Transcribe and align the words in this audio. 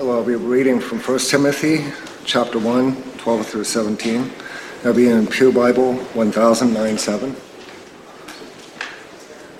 I'll 0.00 0.24
be 0.24 0.36
reading 0.36 0.78
from 0.78 1.00
1 1.00 1.18
Timothy 1.18 1.84
chapter 2.24 2.60
1, 2.60 3.02
12 3.18 3.46
through 3.48 3.64
17. 3.64 4.30
That'll 4.76 4.94
be 4.94 5.08
in 5.08 5.26
Pew 5.26 5.50
Bible 5.50 5.94
1097. 6.14 7.30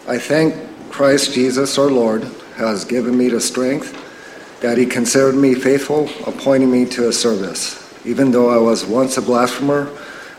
I 0.06 0.16
thank 0.16 0.54
Christ 0.93 1.35
Jesus 1.35 1.77
our 1.77 1.90
Lord 1.90 2.22
has 2.54 2.85
given 2.85 3.19
me 3.19 3.29
the 3.29 3.40
strength 3.40 4.61
that 4.61 4.79
he 4.79 4.87
considered 4.87 5.35
me 5.35 5.57
faithful, 5.57 6.09
appointing 6.25 6.70
me 6.70 6.86
to 6.86 7.02
his 7.02 7.20
service, 7.20 7.93
even 8.07 8.30
though 8.30 8.48
I 8.48 8.59
was 8.59 8.86
once 8.86 9.16
a 9.16 9.23
blasphemer, 9.23 9.91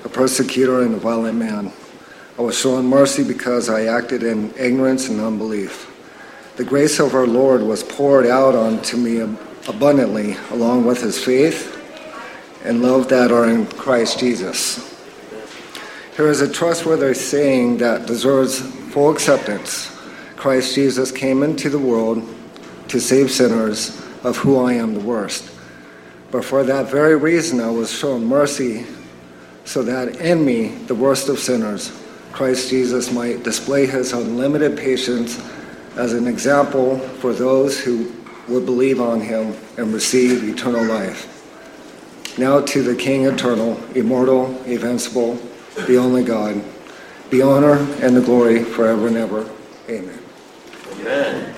a 0.05 0.09
persecutor, 0.09 0.81
and 0.81 0.95
a 0.95 0.97
violent 0.97 1.37
man. 1.37 1.73
I 2.37 2.41
was 2.41 2.57
shown 2.57 2.85
mercy 2.85 3.25
because 3.25 3.67
I 3.67 3.87
acted 3.87 4.23
in 4.23 4.53
ignorance 4.57 5.09
and 5.09 5.19
unbelief. 5.19 5.87
The 6.55 6.63
grace 6.63 6.99
of 6.99 7.13
our 7.15 7.27
Lord 7.27 7.61
was 7.61 7.83
poured 7.83 8.25
out 8.25 8.55
onto 8.55 8.95
me 8.95 9.19
abundantly, 9.69 10.35
along 10.49 10.83
with 10.83 11.01
his 11.01 11.23
faith 11.23 11.75
and 12.65 12.81
love 12.81 13.07
that 13.09 13.31
are 13.31 13.47
in 13.47 13.65
Christ 13.67 14.19
Jesus. 14.19 14.99
Here 16.17 16.27
is 16.27 16.41
a 16.41 16.51
trustworthy 16.51 17.13
saying 17.13 17.77
that 17.77 18.07
deserves 18.07 18.59
full 18.91 19.11
acceptance. 19.11 19.95
Christ 20.35 20.75
Jesus 20.75 21.11
came 21.11 21.43
into 21.43 21.69
the 21.69 21.79
world 21.79 22.27
to 22.89 22.99
save 22.99 23.31
sinners, 23.31 23.95
of 24.23 24.35
who 24.35 24.59
I 24.59 24.73
am 24.73 24.95
the 24.95 24.99
worst. 24.99 25.49
But 26.31 26.43
for 26.43 26.63
that 26.63 26.89
very 26.89 27.15
reason, 27.15 27.61
I 27.61 27.69
was 27.69 27.91
shown 27.91 28.25
mercy, 28.25 28.85
so 29.63 29.83
that 29.83 30.17
in 30.17 30.43
me, 30.43 30.69
the 30.87 30.95
worst 30.95 31.29
of 31.29 31.39
sinners, 31.39 31.97
Christ 32.31 32.69
Jesus 32.69 33.11
might 33.11 33.43
display 33.43 33.85
his 33.85 34.13
unlimited 34.13 34.77
patience 34.77 35.39
as 35.95 36.13
an 36.13 36.27
example 36.27 36.97
for 36.97 37.33
those 37.33 37.79
who 37.79 38.11
would 38.49 38.65
believe 38.65 38.99
on 38.99 39.21
him 39.21 39.55
and 39.77 39.93
receive 39.93 40.43
eternal 40.43 40.83
life. 40.83 41.35
Now 42.37 42.61
to 42.61 42.81
the 42.81 42.95
King 42.95 43.25
eternal, 43.25 43.81
immortal, 43.95 44.47
invincible, 44.63 45.39
the 45.87 45.97
only 45.97 46.23
God, 46.23 46.61
the 47.29 47.41
honor 47.41 47.77
and 48.01 48.15
the 48.15 48.21
glory 48.21 48.63
forever 48.63 49.07
and 49.07 49.17
ever. 49.17 49.49
Amen. 49.89 50.19
Amen. 50.93 51.55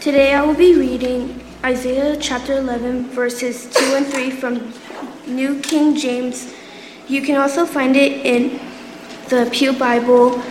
Today 0.00 0.34
I 0.34 0.42
will 0.42 0.54
be 0.54 0.74
reading 0.76 1.39
Isaiah 1.62 2.16
chapter 2.16 2.54
11, 2.54 3.10
verses 3.10 3.66
2 3.74 3.94
and 3.94 4.06
3 4.06 4.30
from 4.30 4.72
New 5.26 5.60
King 5.60 5.94
James. 5.94 6.54
You 7.06 7.20
can 7.20 7.36
also 7.36 7.66
find 7.66 7.96
it 7.96 8.24
in 8.24 8.58
the 9.28 9.46
Pew 9.52 9.74
Bible 9.74 10.42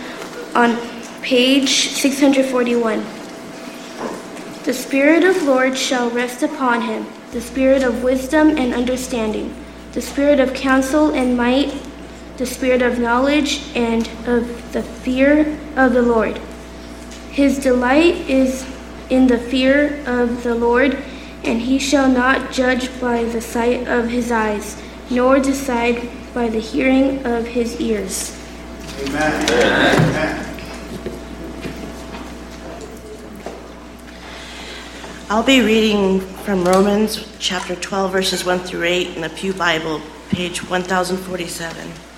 on 0.54 0.76
page 1.20 1.88
641. 1.88 3.00
The 4.62 4.72
Spirit 4.72 5.24
of 5.24 5.42
Lord 5.42 5.76
shall 5.76 6.10
rest 6.10 6.44
upon 6.44 6.82
him, 6.82 7.04
the 7.32 7.40
Spirit 7.40 7.82
of 7.82 8.04
wisdom 8.04 8.50
and 8.50 8.72
understanding, 8.72 9.52
the 9.90 10.00
Spirit 10.00 10.38
of 10.38 10.54
counsel 10.54 11.12
and 11.12 11.36
might, 11.36 11.74
the 12.36 12.46
Spirit 12.46 12.82
of 12.82 13.00
knowledge 13.00 13.62
and 13.74 14.08
of 14.28 14.72
the 14.72 14.84
fear 14.84 15.58
of 15.74 15.92
the 15.92 16.02
Lord. 16.02 16.38
His 17.32 17.58
delight 17.58 18.14
is 18.30 18.64
in 19.10 19.26
the 19.26 19.38
fear 19.38 20.02
of 20.06 20.42
the 20.42 20.54
Lord, 20.54 20.96
and 21.44 21.60
he 21.60 21.78
shall 21.78 22.08
not 22.08 22.52
judge 22.52 22.88
by 23.00 23.24
the 23.24 23.40
sight 23.40 23.86
of 23.88 24.08
his 24.08 24.30
eyes, 24.30 24.80
nor 25.10 25.38
decide 25.38 26.08
by 26.32 26.48
the 26.48 26.60
hearing 26.60 27.24
of 27.26 27.46
his 27.46 27.80
ears. 27.80 28.36
Amen. 29.00 29.50
Amen. 29.50 30.46
I'll 35.28 35.44
be 35.44 35.60
reading 35.60 36.20
from 36.20 36.64
Romans 36.64 37.24
chapter 37.38 37.76
12, 37.76 38.10
verses 38.10 38.44
1 38.44 38.58
through 38.60 38.82
8 38.82 39.16
in 39.16 39.22
the 39.22 39.28
Pew 39.28 39.52
Bible, 39.52 40.00
page 40.30 40.68
1047. 40.68 42.09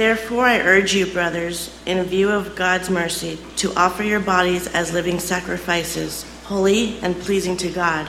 Therefore, 0.00 0.46
I 0.46 0.60
urge 0.60 0.94
you, 0.94 1.04
brothers, 1.04 1.78
in 1.84 2.02
view 2.04 2.30
of 2.30 2.56
God's 2.56 2.88
mercy, 2.88 3.38
to 3.56 3.74
offer 3.74 4.02
your 4.02 4.18
bodies 4.18 4.66
as 4.68 4.94
living 4.94 5.20
sacrifices, 5.20 6.24
holy 6.44 6.98
and 7.00 7.20
pleasing 7.20 7.54
to 7.58 7.68
God. 7.68 8.08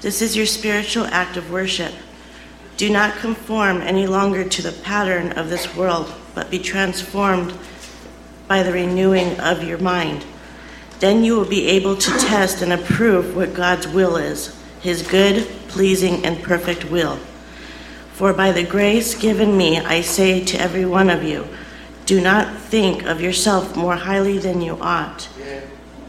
This 0.00 0.22
is 0.22 0.36
your 0.36 0.46
spiritual 0.46 1.06
act 1.06 1.36
of 1.36 1.50
worship. 1.50 1.92
Do 2.76 2.88
not 2.88 3.16
conform 3.16 3.80
any 3.80 4.06
longer 4.06 4.44
to 4.48 4.62
the 4.62 4.70
pattern 4.70 5.32
of 5.32 5.50
this 5.50 5.74
world, 5.74 6.14
but 6.36 6.52
be 6.52 6.60
transformed 6.60 7.52
by 8.46 8.62
the 8.62 8.72
renewing 8.72 9.40
of 9.40 9.64
your 9.64 9.78
mind. 9.78 10.24
Then 11.00 11.24
you 11.24 11.34
will 11.34 11.48
be 11.48 11.66
able 11.66 11.96
to 11.96 12.10
test 12.20 12.62
and 12.62 12.72
approve 12.72 13.34
what 13.34 13.54
God's 13.54 13.88
will 13.88 14.16
is, 14.16 14.56
his 14.82 15.02
good, 15.02 15.48
pleasing, 15.66 16.24
and 16.24 16.40
perfect 16.44 16.84
will. 16.92 17.18
For 18.18 18.32
by 18.32 18.50
the 18.50 18.64
grace 18.64 19.14
given 19.14 19.56
me, 19.56 19.78
I 19.78 20.00
say 20.00 20.44
to 20.46 20.60
every 20.60 20.84
one 20.84 21.08
of 21.08 21.22
you, 21.22 21.46
do 22.04 22.20
not 22.20 22.52
think 22.52 23.04
of 23.04 23.20
yourself 23.20 23.76
more 23.76 23.94
highly 23.94 24.38
than 24.38 24.60
you 24.60 24.76
ought, 24.80 25.28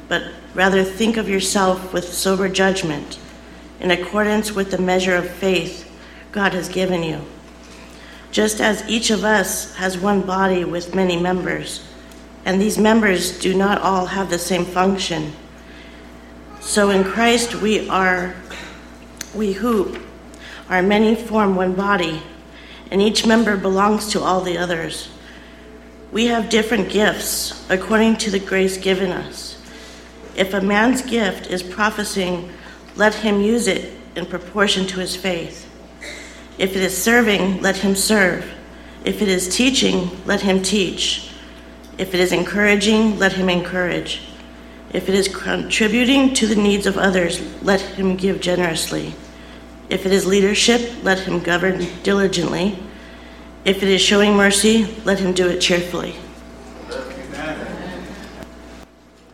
but 0.07 0.23
rather 0.55 0.83
think 0.83 1.17
of 1.17 1.29
yourself 1.29 1.93
with 1.93 2.11
sober 2.11 2.49
judgment, 2.49 3.19
in 3.79 3.91
accordance 3.91 4.53
with 4.53 4.71
the 4.71 4.79
measure 4.79 5.15
of 5.15 5.29
faith 5.29 5.87
God 6.31 6.53
has 6.55 6.67
given 6.67 7.03
you. 7.03 7.21
Just 8.31 8.59
as 8.59 8.89
each 8.89 9.11
of 9.11 9.23
us 9.23 9.75
has 9.75 9.95
one 9.95 10.21
body 10.21 10.65
with 10.65 10.95
many 10.95 11.15
members, 11.15 11.85
and 12.43 12.59
these 12.59 12.79
members 12.79 13.37
do 13.37 13.55
not 13.55 13.83
all 13.83 14.07
have 14.07 14.31
the 14.31 14.39
same 14.39 14.65
function, 14.65 15.31
so 16.59 16.89
in 16.89 17.03
Christ 17.03 17.53
we 17.53 17.87
are, 17.87 18.35
we 19.35 19.53
who 19.53 19.95
are 20.69 20.81
many 20.81 21.15
form 21.15 21.55
one 21.55 21.73
body, 21.73 22.21
and 22.91 23.01
each 23.01 23.25
member 23.25 23.57
belongs 23.57 24.11
to 24.11 24.21
all 24.21 24.41
the 24.41 24.57
others. 24.57 25.09
We 26.11 26.27
have 26.27 26.49
different 26.49 26.89
gifts 26.89 27.65
according 27.69 28.17
to 28.17 28.31
the 28.31 28.39
grace 28.39 28.77
given 28.77 29.11
us. 29.11 29.61
If 30.35 30.53
a 30.53 30.61
man's 30.61 31.01
gift 31.01 31.47
is 31.47 31.61
prophesying, 31.61 32.51
let 32.95 33.13
him 33.15 33.41
use 33.41 33.67
it 33.67 33.93
in 34.15 34.25
proportion 34.25 34.87
to 34.87 34.99
his 34.99 35.15
faith. 35.15 35.69
If 36.57 36.75
it 36.75 36.83
is 36.83 36.97
serving, 36.97 37.61
let 37.61 37.77
him 37.77 37.95
serve. 37.95 38.49
If 39.05 39.21
it 39.21 39.27
is 39.27 39.55
teaching, 39.55 40.09
let 40.25 40.41
him 40.41 40.61
teach. 40.61 41.31
If 41.97 42.13
it 42.13 42.19
is 42.19 42.31
encouraging, 42.31 43.17
let 43.17 43.33
him 43.33 43.49
encourage. 43.49 44.21
If 44.91 45.07
it 45.07 45.15
is 45.15 45.27
contributing 45.27 46.33
to 46.35 46.47
the 46.47 46.55
needs 46.55 46.85
of 46.85 46.97
others, 46.97 47.41
let 47.61 47.81
him 47.81 48.15
give 48.15 48.41
generously. 48.41 49.13
If 49.89 50.05
it 50.05 50.11
is 50.11 50.27
leadership, 50.27 51.03
let 51.03 51.19
him 51.19 51.39
govern 51.39 51.87
diligently. 52.03 52.77
If 53.65 53.81
it 53.81 53.89
is 53.89 54.01
showing 54.01 54.35
mercy, 54.35 54.85
let 55.03 55.19
him 55.19 55.33
do 55.33 55.47
it 55.47 55.59
cheerfully. 55.59 56.15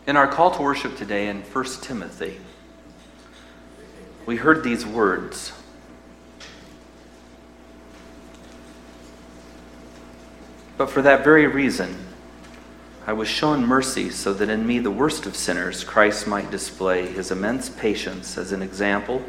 In 0.06 0.16
our 0.16 0.26
call 0.26 0.50
to 0.52 0.62
worship 0.62 0.96
today 0.96 1.28
in 1.28 1.42
1 1.42 1.64
Timothy, 1.82 2.38
we 4.24 4.36
heard 4.36 4.64
these 4.64 4.86
words. 4.86 5.52
But 10.78 10.90
for 10.90 11.02
that 11.02 11.22
very 11.22 11.46
reason, 11.46 11.96
I 13.06 13.12
was 13.12 13.28
shown 13.28 13.64
mercy 13.64 14.10
so 14.10 14.32
that 14.34 14.48
in 14.48 14.66
me, 14.66 14.78
the 14.78 14.90
worst 14.90 15.26
of 15.26 15.36
sinners, 15.36 15.84
Christ 15.84 16.26
might 16.26 16.50
display 16.50 17.06
his 17.06 17.30
immense 17.30 17.68
patience 17.68 18.38
as 18.38 18.52
an 18.52 18.62
example 18.62 19.22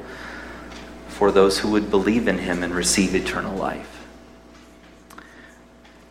for 1.17 1.31
those 1.31 1.57
who 1.57 1.71
would 1.71 1.89
believe 1.89 2.27
in 2.27 2.37
him 2.37 2.61
and 2.61 2.75
receive 2.75 3.15
eternal 3.15 3.57
life. 3.57 4.05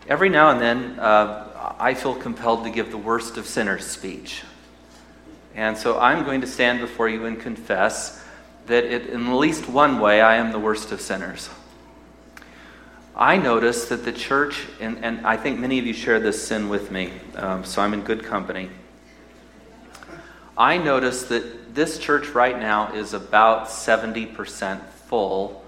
Every 0.09 0.29
now 0.29 0.51
and 0.51 0.61
then, 0.61 0.99
uh, 0.99 1.75
I 1.79 1.95
feel 1.95 2.17
compelled 2.17 2.65
to 2.65 2.71
give 2.71 2.91
the 2.91 2.99
worst 2.99 3.37
of 3.37 3.47
sinners 3.47 3.87
speech. 3.87 4.43
And 5.55 5.79
so 5.79 6.01
I'm 6.01 6.25
going 6.25 6.41
to 6.41 6.47
stand 6.49 6.81
before 6.81 7.09
you 7.09 7.25
and 7.25 7.39
confess 7.39 8.21
that 8.67 8.83
it, 8.83 9.07
in 9.07 9.29
at 9.29 9.35
least 9.35 9.69
one 9.69 10.01
way, 10.01 10.21
I 10.21 10.39
am 10.39 10.51
the 10.51 10.59
worst 10.59 10.91
of 10.91 11.01
sinners. 11.01 11.51
I 13.15 13.37
notice 13.37 13.85
that 13.87 14.05
the 14.05 14.13
church, 14.13 14.67
and, 14.81 15.05
and 15.05 15.25
I 15.25 15.37
think 15.37 15.61
many 15.61 15.79
of 15.79 15.87
you 15.87 15.93
share 15.93 16.19
this 16.19 16.45
sin 16.45 16.69
with 16.69 16.91
me, 16.91 17.13
um, 17.37 17.65
so 17.65 17.81
I'm 17.81 17.95
in 17.95 18.01
good 18.03 18.25
company. 18.25 18.71
I 20.59 20.79
notice 20.79 21.23
that 21.25 21.77
this 21.77 21.97
church 22.01 22.31
right 22.31 22.59
now 22.59 22.93
is 22.93 23.15
about 23.15 23.69
70% 23.69 24.81
full, 25.09 25.65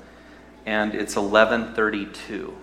and 0.66 0.94
it's 0.94 1.16
1132. 1.16 2.56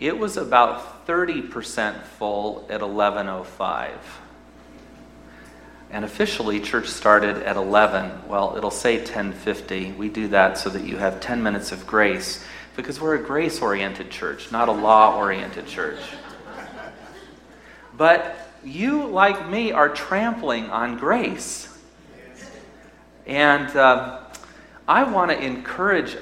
It 0.00 0.18
was 0.18 0.36
about 0.36 1.06
30% 1.06 2.02
full 2.02 2.66
at 2.70 2.80
1105. 2.80 4.20
And 5.90 6.04
officially, 6.04 6.60
church 6.60 6.86
started 6.86 7.38
at 7.42 7.56
11. 7.56 8.28
Well, 8.28 8.56
it'll 8.56 8.70
say 8.70 8.98
1050. 8.98 9.92
We 9.92 10.08
do 10.08 10.28
that 10.28 10.56
so 10.56 10.70
that 10.70 10.84
you 10.84 10.96
have 10.98 11.20
10 11.20 11.42
minutes 11.42 11.72
of 11.72 11.86
grace 11.86 12.44
because 12.76 13.00
we're 13.00 13.16
a 13.16 13.22
grace 13.22 13.60
oriented 13.60 14.10
church, 14.10 14.52
not 14.52 14.68
a 14.68 14.72
law 14.72 15.16
oriented 15.16 15.66
church. 15.66 15.98
But 17.96 18.36
you, 18.64 19.04
like 19.06 19.48
me, 19.50 19.72
are 19.72 19.88
trampling 19.88 20.70
on 20.70 20.96
grace. 20.96 21.66
And 23.26 23.68
uh, 23.76 24.20
I 24.90 25.04
want 25.04 25.30
to 25.30 25.40
encourage 25.40 26.16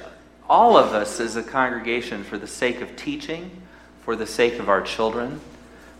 all 0.47 0.77
of 0.77 0.93
us 0.93 1.19
as 1.19 1.35
a 1.35 1.41
congregation 1.41 2.23
for 2.23 2.37
the 2.37 2.45
sake 2.45 2.81
of 2.81 2.95
teaching, 2.95 3.49
for 4.03 4.15
the 4.15 4.27
sake 4.27 4.59
of 4.59 4.69
our 4.69 4.83
children, 4.83 5.41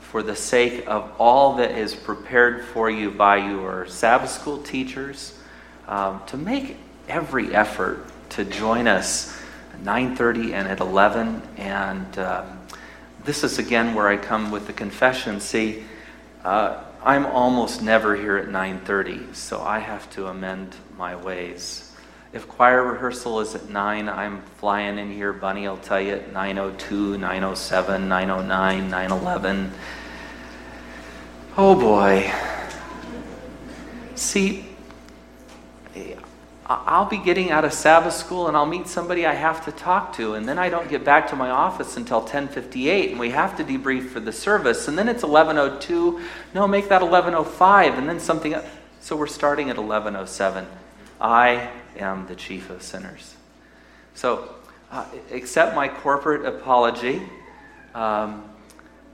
for 0.02 0.22
the 0.22 0.36
sake 0.36 0.84
of 0.86 1.12
all 1.18 1.56
that 1.56 1.72
is 1.72 1.96
prepared 1.96 2.64
for 2.64 2.88
you 2.88 3.10
by 3.10 3.38
your 3.38 3.88
Sabbath 3.88 4.30
school 4.30 4.62
teachers, 4.62 5.36
um, 5.88 6.22
to 6.28 6.38
make 6.38 6.78
every 7.08 7.56
effort 7.56 8.06
to 8.30 8.46
join 8.46 8.88
us 8.88 9.36
at 9.74 9.80
9.30 9.80 10.54
and 10.54 10.68
at 10.68 10.80
11. 10.80 11.42
And 11.58 12.20
um, 12.20 12.60
this 13.26 13.44
is 13.44 13.58
again 13.58 13.96
where 13.96 14.08
I 14.08 14.16
come 14.16 14.52
with 14.52 14.68
the 14.68 14.74
confession. 14.74 15.40
See, 15.40 15.86
uh, 16.44 16.84
I'm 17.04 17.26
almost 17.26 17.82
never 17.82 18.16
here 18.16 18.38
at 18.38 18.48
9.30, 18.48 19.34
so 19.34 19.60
I 19.60 19.80
have 19.80 20.08
to 20.12 20.28
amend 20.28 20.76
my 21.00 21.16
ways. 21.16 21.89
If 22.32 22.48
choir 22.48 22.84
rehearsal 22.84 23.40
is 23.40 23.56
at 23.56 23.70
9, 23.70 24.08
I'm 24.08 24.42
flying 24.58 25.00
in 25.00 25.12
here. 25.12 25.34
Bunny 25.34 25.66
I'll 25.66 25.78
tell 25.78 26.00
you 26.00 26.14
at 26.14 26.32
9.02, 26.32 27.18
9.07, 27.18 28.08
9.09, 28.08 28.90
9.11. 28.90 29.72
Oh 31.58 31.80
boy. 31.80 32.32
See, 34.14 34.70
I'll 36.68 37.06
be 37.06 37.18
getting 37.18 37.50
out 37.50 37.66
of 37.66 37.74
Sabbath 37.74 38.14
school 38.14 38.48
and 38.48 38.56
I'll 38.56 38.68
meet 38.68 38.88
somebody 38.88 39.26
I 39.26 39.34
have 39.34 39.66
to 39.66 39.72
talk 39.72 40.14
to 40.18 40.36
and 40.36 40.48
then 40.48 40.60
I 40.60 40.70
don't 40.70 40.88
get 40.88 41.04
back 41.04 41.28
to 41.30 41.36
my 41.36 41.50
office 41.50 41.98
until 41.98 42.22
10:58 42.22 43.10
and 43.10 43.20
we 43.20 43.32
have 43.32 43.58
to 43.58 43.64
debrief 43.64 44.10
for 44.10 44.20
the 44.20 44.32
service 44.32 44.88
and 44.88 44.96
then 44.96 45.10
it's 45.10 45.24
11:02 45.24 46.22
no 46.54 46.68
make 46.68 46.90
that 46.90 47.02
11:05 47.02 47.98
and 47.98 48.08
then 48.08 48.20
something 48.20 48.56
so 49.02 49.16
we're 49.16 49.26
starting 49.26 49.72
at 49.72 49.78
11:07 49.78 50.68
I 51.20 51.70
am 51.98 52.28
the 52.28 52.36
chief 52.36 52.70
of 52.70 52.82
sinners 52.82 53.36
so 54.14 54.54
uh, 54.92 55.06
accept 55.32 55.76
my 55.76 55.88
corporate 55.88 56.46
apology 56.46 57.22
um, 57.94 58.44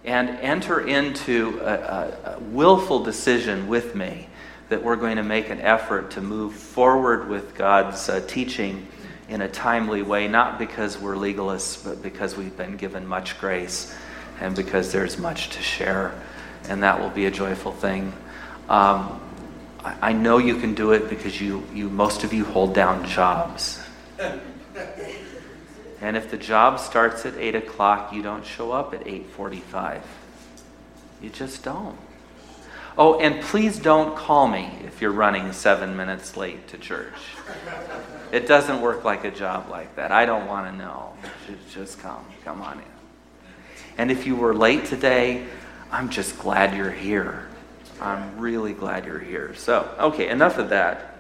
and 0.04 0.30
enter 0.30 0.88
into 0.88 1.60
a, 1.62 1.74
a, 1.74 2.36
a 2.36 2.40
willful 2.40 3.04
decision 3.04 3.68
with 3.68 3.96
me 3.96 4.28
that 4.70 4.84
we're 4.84 4.96
going 4.96 5.18
to 5.18 5.24
make 5.24 5.50
an 5.50 5.62
effort 5.62 6.12
to 6.12 6.22
move 6.22 6.54
forward 6.54 7.30
with 7.30 7.56
God's 7.56 8.10
uh, 8.10 8.20
teaching 8.28 8.88
in 9.30 9.42
a 9.42 9.48
timely 9.48 10.02
way, 10.02 10.28
not 10.28 10.60
because 10.60 10.98
we're 10.98 11.16
legalists, 11.16 11.84
but 11.84 12.02
because 12.02 12.36
we've 12.36 12.56
been 12.56 12.78
given 12.78 13.06
much 13.06 13.40
grace 13.40 13.96
and 14.40 14.56
because 14.56 14.92
there's 14.92 15.18
much 15.18 15.50
to 15.50 15.62
share. 15.62 16.20
And 16.68 16.84
that 16.84 17.00
will 17.00 17.10
be 17.10 17.26
a 17.26 17.32
joyful 17.32 17.72
thing. 17.72 18.14
Um, 18.70 19.22
I, 20.02 20.14
know 20.14 20.40
you 20.40 20.58
can 20.58 20.74
do 20.74 20.94
it 20.94 21.10
because 21.10 21.40
you, 21.40 21.64
you, 21.74 21.90
most 21.90 22.24
of 22.24 22.34
you 22.34 22.44
hold 22.44 22.74
down 22.74 23.08
jobs. 23.08 23.84
And 26.02 26.18
if 26.18 26.32
the 26.32 26.38
job 26.38 26.80
starts 26.80 27.26
at 27.26 27.36
8 27.38 27.56
o'clock, 27.56 28.12
you 28.12 28.24
don't 28.24 28.46
show 28.46 28.72
up 28.72 28.94
at 28.94 29.06
8.45. 29.06 30.02
You 31.22 31.30
just 31.30 31.64
don't. 31.64 31.98
Oh, 32.98 33.20
and 33.20 33.42
please 33.42 33.78
don't 33.78 34.16
call 34.16 34.48
me 34.48 34.72
if 34.86 35.02
you're 35.02 35.12
running 35.12 35.52
seven 35.52 35.98
minutes 35.98 36.38
late 36.38 36.68
to 36.70 36.78
church. 36.78 37.14
It 38.32 38.48
doesn't 38.48 38.82
work 38.82 39.04
like 39.04 39.26
a 39.26 39.32
job 39.32 39.70
like 39.70 39.96
that. 39.98 40.12
I 40.12 40.26
don't 40.26 40.48
want 40.48 40.72
to 40.72 40.78
know. 40.78 41.14
Just 41.72 42.00
come. 42.00 42.26
Come 42.44 42.62
on 42.62 42.80
in. 42.80 42.86
And 43.98 44.12
if 44.12 44.26
you 44.26 44.36
were 44.36 44.56
late 44.56 44.86
today, 44.86 45.46
I'm 45.92 46.10
just 46.10 46.40
glad 46.40 46.76
you're 46.76 46.92
here. 46.92 47.48
I'm 48.02 48.38
really 48.40 48.74
glad 48.74 49.06
you're 49.06 49.20
here. 49.20 49.54
So, 49.56 49.90
okay, 50.00 50.30
enough 50.30 50.58
of 50.58 50.70
that. 50.70 51.18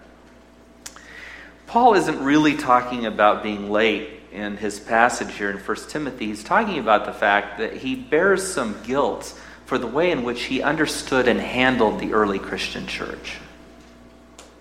Paul 1.67 1.95
isn't 1.95 2.23
really 2.23 2.55
talking 2.55 3.05
about 3.05 3.43
being 3.43 3.71
late 3.71 4.09
in 4.31 4.57
his 4.57 4.79
passage 4.79 5.33
here 5.33 5.49
in 5.49 5.57
1 5.57 5.77
Timothy. 5.89 6.27
He's 6.27 6.43
talking 6.43 6.79
about 6.79 7.05
the 7.05 7.13
fact 7.13 7.57
that 7.57 7.77
he 7.77 7.95
bears 7.95 8.45
some 8.45 8.75
guilt 8.83 9.39
for 9.65 9.77
the 9.77 9.87
way 9.87 10.11
in 10.11 10.23
which 10.23 10.43
he 10.43 10.61
understood 10.61 11.27
and 11.27 11.39
handled 11.39 11.99
the 11.99 12.13
early 12.13 12.39
Christian 12.39 12.85
church. 12.85 13.37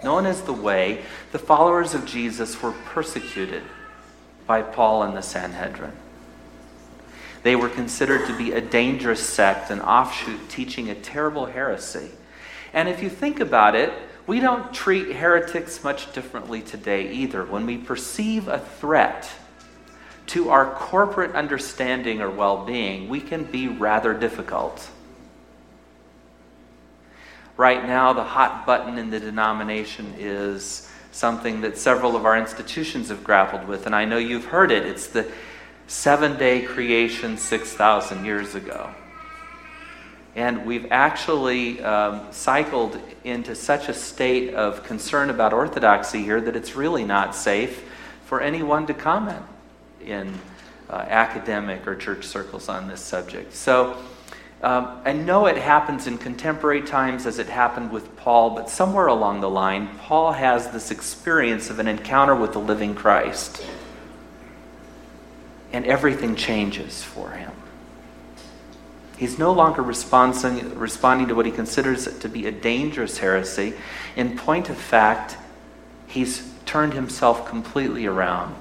Known 0.03 0.27
as 0.27 0.43
the 0.43 0.53
Way, 0.53 1.03
the 1.33 1.39
followers 1.39 1.95
of 1.95 2.07
Jesus 2.07 2.63
were 2.63 2.73
persecuted 2.73 3.63
by 4.47 4.63
Paul 4.63 5.03
and 5.03 5.17
the 5.17 5.23
Sanhedrin. 5.23 5.93
They 7.45 7.57
were 7.57 7.69
considered 7.69 8.27
to 8.27 8.37
be 8.37 8.53
a 8.53 8.61
dangerous 8.63 9.23
sect, 9.23 9.71
an 9.71 9.83
offshoot 9.83 10.49
teaching 10.49 10.89
a 10.89 10.95
terrible 10.95 11.45
heresy. 11.45 12.11
And 12.73 12.89
if 12.89 13.03
you 13.03 13.11
think 13.11 13.39
about 13.39 13.77
it, 13.77 13.93
we 14.27 14.41
don't 14.41 14.73
treat 14.73 15.15
heretics 15.15 15.85
much 15.85 16.11
differently 16.15 16.63
today 16.63 17.13
either. 17.13 17.45
When 17.45 17.67
we 17.67 17.77
perceive 17.77 18.49
a 18.49 18.59
threat 18.59 19.31
to 20.29 20.49
our 20.49 20.75
corporate 20.75 21.35
understanding 21.37 22.23
or 22.23 22.31
well 22.31 22.65
being, 22.65 23.11
we 23.11 23.21
can 23.21 23.45
be 23.45 23.69
rather 23.69 24.15
difficult. 24.15 24.89
Right 27.59 27.85
now, 27.85 28.15
the 28.15 28.25
hot 28.25 28.65
button 28.65 28.97
in 28.97 29.11
the 29.11 29.21
denomination 29.21 30.15
is 30.19 30.91
something 31.13 31.61
that 31.61 31.77
several 31.77 32.17
of 32.17 32.25
our 32.25 32.39
institutions 32.39 33.11
have 33.11 33.23
grappled 33.23 33.69
with, 33.69 33.85
and 33.85 33.95
I 33.95 34.07
know 34.07 34.17
you've 34.17 34.47
heard 34.47 34.73
it. 34.73 34.87
It's 34.87 35.09
the 35.09 35.31
seven 35.87 36.39
day 36.39 36.63
creation 36.63 37.37
6,000 37.37 38.25
years 38.25 38.55
ago. 38.55 38.91
And 40.37 40.67
we've 40.67 40.87
actually 40.91 41.83
um, 41.83 42.27
cycled 42.33 42.99
into 43.23 43.55
such 43.55 43.89
a 43.89 43.95
state 43.95 44.55
of 44.55 44.83
concern 44.83 45.31
about 45.31 45.53
orthodoxy 45.53 46.23
here 46.23 46.41
that 46.41 46.57
it's 46.57 46.75
really 46.75 47.05
not 47.05 47.37
safe 47.37 47.85
for 48.25 48.41
anyone 48.41 48.87
to 48.87 48.95
comment 48.95 49.45
in 50.05 50.35
uh, 50.91 50.95
academic 51.09 51.87
or 51.87 51.95
church 51.95 52.25
circles 52.25 52.69
on 52.69 52.89
this 52.89 53.01
subject. 53.01 53.55
So, 53.55 53.97
um, 54.65 55.03
I 55.05 55.13
know 55.13 55.45
it 55.45 55.59
happens 55.59 56.07
in 56.07 56.17
contemporary 56.17 56.81
times 56.81 57.27
as 57.27 57.39
it 57.39 57.49
happened 57.49 57.93
with 57.93 58.17
Paul, 58.17 58.51
but 58.51 58.71
somewhere 58.71 59.09
along 59.09 59.43
the 59.43 59.51
line, 59.51 59.89
Paul 59.99 60.33
has 60.33 60.71
this 60.71 60.91
experience 60.91 61.69
of 61.69 61.81
an 61.81 61.87
encounter 61.87 62.35
with 62.35 62.55
the 62.55 62.61
living 62.61 62.95
Christ. 62.95 63.63
And 65.75 65.85
everything 65.87 66.37
changes 66.37 67.03
for 67.03 67.33
him. 67.33 67.51
He's 69.17 69.41
no 69.41 69.53
longer 69.53 69.83
responding, 69.83 70.79
responding 70.79 71.27
to 71.27 71.35
what 71.35 71.47
he 71.47 71.53
considers 71.53 72.07
to 72.21 72.29
be 72.29 72.47
a 72.47 72.53
dangerous 72.53 73.19
heresy. 73.19 73.75
In 74.15 74.39
point 74.39 74.71
of 74.71 74.77
fact, 74.77 75.37
he's 76.07 76.49
turned 76.65 76.95
himself 76.95 77.49
completely 77.49 78.07
around. 78.07 78.55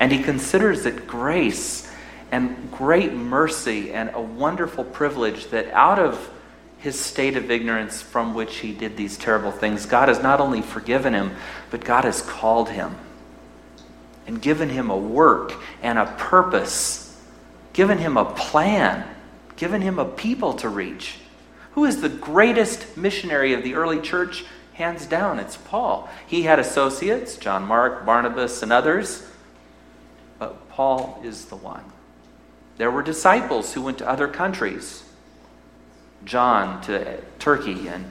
And 0.00 0.10
he 0.10 0.24
considers 0.24 0.86
it 0.86 1.06
grace 1.06 1.88
and 2.32 2.72
great 2.72 3.12
mercy 3.12 3.92
and 3.92 4.10
a 4.12 4.20
wonderful 4.20 4.82
privilege 4.82 5.50
that 5.50 5.70
out 5.70 6.00
of 6.00 6.30
his 6.78 6.98
state 6.98 7.36
of 7.36 7.48
ignorance 7.48 8.02
from 8.02 8.34
which 8.34 8.56
he 8.56 8.72
did 8.72 8.96
these 8.96 9.16
terrible 9.16 9.52
things, 9.52 9.86
God 9.86 10.08
has 10.08 10.20
not 10.20 10.40
only 10.40 10.62
forgiven 10.62 11.14
him, 11.14 11.36
but 11.70 11.84
God 11.84 12.02
has 12.02 12.22
called 12.22 12.70
him 12.70 12.96
and 14.26 14.42
given 14.42 14.68
him 14.68 14.90
a 14.90 14.96
work 14.96 15.54
and 15.82 15.98
a 15.98 16.06
purpose, 16.18 17.20
given 17.72 17.98
him 17.98 18.16
a 18.16 18.24
plan, 18.24 19.06
given 19.56 19.80
him 19.80 19.98
a 19.98 20.04
people 20.04 20.54
to 20.54 20.68
reach. 20.68 21.16
Who 21.72 21.84
is 21.84 22.00
the 22.00 22.08
greatest 22.08 22.96
missionary 22.96 23.52
of 23.52 23.62
the 23.62 23.74
early 23.74 24.00
church? 24.00 24.44
Hands 24.72 25.04
down, 25.06 25.38
it's 25.38 25.56
Paul. 25.56 26.08
He 26.26 26.42
had 26.42 26.58
associates, 26.58 27.36
John 27.36 27.64
Mark, 27.64 28.06
Barnabas, 28.06 28.62
and 28.62 28.72
others, 28.72 29.26
but 30.38 30.68
Paul 30.70 31.20
is 31.22 31.46
the 31.46 31.56
one. 31.56 31.84
There 32.78 32.90
were 32.90 33.02
disciples 33.02 33.74
who 33.74 33.82
went 33.82 33.98
to 33.98 34.08
other 34.08 34.26
countries. 34.26 35.02
John 36.24 36.80
to 36.82 37.20
Turkey 37.38 37.88
and, 37.88 38.10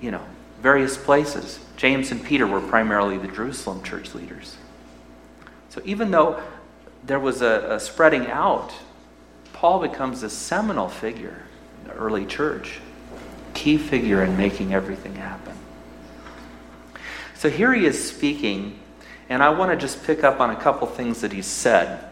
you 0.00 0.10
know, 0.10 0.22
various 0.60 0.96
places. 0.96 1.58
James 1.76 2.10
and 2.10 2.22
Peter 2.22 2.46
were 2.46 2.60
primarily 2.60 3.16
the 3.16 3.28
Jerusalem 3.28 3.82
church 3.82 4.14
leaders. 4.14 4.57
So 5.78 5.84
even 5.84 6.10
though 6.10 6.42
there 7.04 7.20
was 7.20 7.40
a, 7.40 7.74
a 7.74 7.78
spreading 7.78 8.26
out, 8.26 8.72
Paul 9.52 9.78
becomes 9.78 10.24
a 10.24 10.30
seminal 10.30 10.88
figure 10.88 11.44
in 11.80 11.88
the 11.88 11.94
early 11.94 12.26
church, 12.26 12.80
key 13.54 13.78
figure 13.78 14.24
in 14.24 14.36
making 14.36 14.74
everything 14.74 15.14
happen. 15.14 15.54
So 17.36 17.48
here 17.48 17.72
he 17.72 17.86
is 17.86 18.10
speaking, 18.10 18.80
and 19.28 19.40
I 19.40 19.50
want 19.50 19.70
to 19.70 19.76
just 19.76 20.02
pick 20.02 20.24
up 20.24 20.40
on 20.40 20.50
a 20.50 20.56
couple 20.56 20.88
things 20.88 21.20
that 21.20 21.32
he 21.32 21.42
said. 21.42 22.04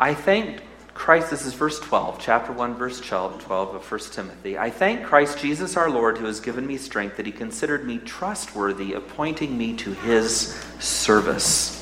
I 0.00 0.14
thank 0.14 0.62
Christ, 0.94 1.30
this 1.30 1.46
is 1.46 1.54
verse 1.54 1.80
12, 1.80 2.18
chapter 2.20 2.52
1, 2.52 2.74
verse 2.74 3.00
12 3.00 3.44
of 3.74 3.90
1 3.90 4.00
Timothy. 4.12 4.58
I 4.58 4.70
thank 4.70 5.04
Christ 5.04 5.38
Jesus 5.38 5.76
our 5.76 5.90
Lord 5.90 6.18
who 6.18 6.26
has 6.26 6.38
given 6.38 6.66
me 6.66 6.76
strength, 6.76 7.16
that 7.16 7.26
he 7.26 7.32
considered 7.32 7.86
me 7.86 7.98
trustworthy, 7.98 8.92
appointing 8.92 9.56
me 9.56 9.74
to 9.78 9.92
his 9.92 10.54
service. 10.78 11.78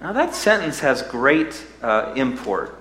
Now, 0.00 0.12
that 0.12 0.34
sentence 0.34 0.80
has 0.80 1.02
great 1.02 1.64
uh, 1.82 2.12
import 2.14 2.78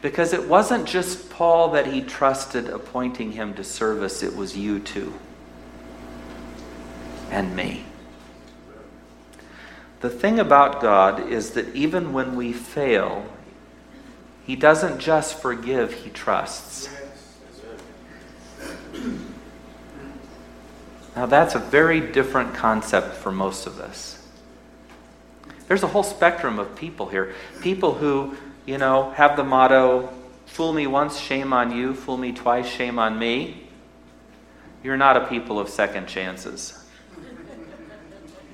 because 0.00 0.32
it 0.32 0.48
wasn't 0.48 0.86
just 0.86 1.30
Paul 1.30 1.70
that 1.72 1.86
he 1.86 2.02
trusted 2.02 2.68
appointing 2.68 3.32
him 3.32 3.54
to 3.54 3.64
service, 3.64 4.22
it 4.22 4.34
was 4.34 4.56
you 4.56 4.80
too. 4.80 5.14
And 7.30 7.54
me. 7.54 7.84
The 10.02 10.10
thing 10.10 10.40
about 10.40 10.82
God 10.82 11.30
is 11.30 11.50
that 11.52 11.74
even 11.76 12.12
when 12.12 12.34
we 12.34 12.52
fail, 12.52 13.24
he 14.44 14.56
doesn't 14.56 14.98
just 14.98 15.40
forgive, 15.40 15.92
he 15.92 16.10
trusts. 16.10 16.88
Now, 21.14 21.26
that's 21.26 21.54
a 21.54 21.60
very 21.60 22.00
different 22.00 22.52
concept 22.52 23.14
for 23.14 23.30
most 23.30 23.68
of 23.68 23.78
us. 23.78 24.26
There's 25.68 25.84
a 25.84 25.88
whole 25.88 26.02
spectrum 26.02 26.58
of 26.58 26.74
people 26.74 27.08
here. 27.08 27.34
People 27.60 27.94
who, 27.94 28.36
you 28.66 28.78
know, 28.78 29.10
have 29.10 29.36
the 29.36 29.44
motto, 29.44 30.12
fool 30.46 30.72
me 30.72 30.88
once, 30.88 31.20
shame 31.20 31.52
on 31.52 31.70
you, 31.70 31.94
fool 31.94 32.16
me 32.16 32.32
twice, 32.32 32.66
shame 32.66 32.98
on 32.98 33.20
me. 33.20 33.68
You're 34.82 34.96
not 34.96 35.16
a 35.16 35.28
people 35.28 35.60
of 35.60 35.68
second 35.68 36.08
chances. 36.08 36.81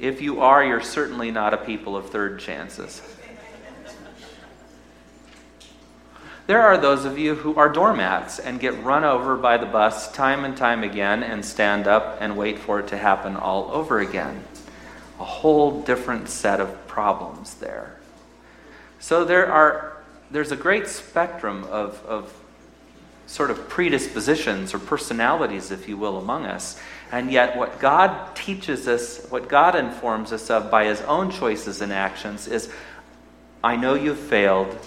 If 0.01 0.21
you 0.21 0.41
are, 0.41 0.65
you're 0.65 0.81
certainly 0.81 1.31
not 1.31 1.55
a 1.55 1.57
people 1.57 1.97
of 1.97 2.11
third 2.11 2.39
chances. 2.39 3.03
There 6.47 6.63
are 6.63 6.79
those 6.79 7.05
of 7.05 7.19
you 7.19 7.35
who 7.35 7.57
are 7.57 7.69
doormats 7.69 8.39
and 8.39 8.59
get 8.59 8.83
run 8.83 9.05
over 9.05 9.37
by 9.37 9.59
the 9.59 9.67
bus 9.67 10.11
time 10.13 10.45
and 10.45 10.57
time 10.57 10.83
again 10.83 11.23
and 11.23 11.45
stand 11.45 11.87
up 11.87 12.19
and 12.21 12.39
wait 12.39 12.59
for 12.59 12.81
it 12.81 12.89
to 12.89 12.97
happen 12.97 13.37
all 13.37 13.71
over 13.71 13.99
again. 13.99 14.43
A 15.21 15.25
whole 15.25 15.83
different 15.83 16.29
set 16.29 16.59
of 16.59 16.87
problems 16.87 17.55
there. 17.55 17.99
So 18.99 19.25
there 19.25 19.53
are 19.53 19.99
there's 20.31 20.53
a 20.53 20.57
great 20.57 20.89
spectrum 20.89 21.65
of, 21.65 22.05
of 22.07 22.33
sort 23.27 23.51
of 23.51 23.69
predispositions 23.69 24.75
or 24.75 24.79
personalities, 24.79 25.71
if 25.71 25.89
you 25.89 25.97
will, 25.97 26.19
among 26.19 26.47
us. 26.47 26.81
And 27.11 27.31
yet, 27.31 27.57
what 27.57 27.79
God 27.79 28.37
teaches 28.37 28.87
us, 28.87 29.27
what 29.31 29.49
God 29.49 29.75
informs 29.75 30.33
us 30.33 30.51
of 30.51 30.71
by 30.71 30.85
His 30.85 31.01
own 31.03 31.31
choices 31.31 31.81
and 31.81 31.93
actions 31.93 32.47
is 32.47 32.71
I 33.65 33.77
know 33.77 33.95
you've 33.95 34.19
failed. 34.19 34.79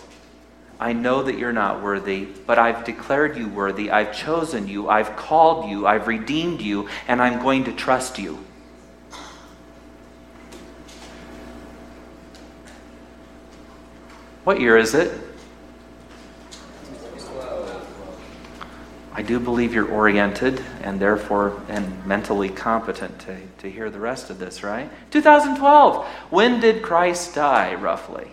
I 0.80 0.94
know 0.94 1.24
that 1.24 1.38
you're 1.38 1.54
not 1.54 1.84
worthy, 1.84 2.26
but 2.46 2.58
I've 2.58 2.84
declared 2.86 3.38
you 3.38 3.48
worthy. 3.48 3.92
I've 3.92 4.16
chosen 4.16 4.68
you. 4.68 4.90
I've 4.90 5.16
called 5.16 5.70
you. 5.70 5.86
I've 5.86 6.08
redeemed 6.08 6.62
you, 6.62 6.90
and 7.08 7.22
I'm 7.22 7.42
going 7.42 7.66
to 7.66 7.72
trust 7.72 8.18
you. 8.18 8.40
What 14.44 14.60
year 14.60 14.78
is 14.78 14.96
it? 14.96 15.31
I 19.14 19.24
do 19.24 19.40
believe 19.40 19.74
you're 19.74 19.90
oriented 19.90 20.64
and 20.84 21.00
therefore 21.00 21.62
and 21.68 22.06
mentally 22.06 22.50
competent 22.50 23.20
to, 23.20 23.38
to 23.60 23.70
hear 23.70 23.90
the 23.90 24.00
rest 24.00 24.30
of 24.30 24.40
this, 24.40 24.64
right? 24.64 24.90
2012. 25.12 26.08
When 26.30 26.62
did 26.62 26.82
Christ 26.82 27.36
die, 27.36 27.76
roughly? 27.76 28.32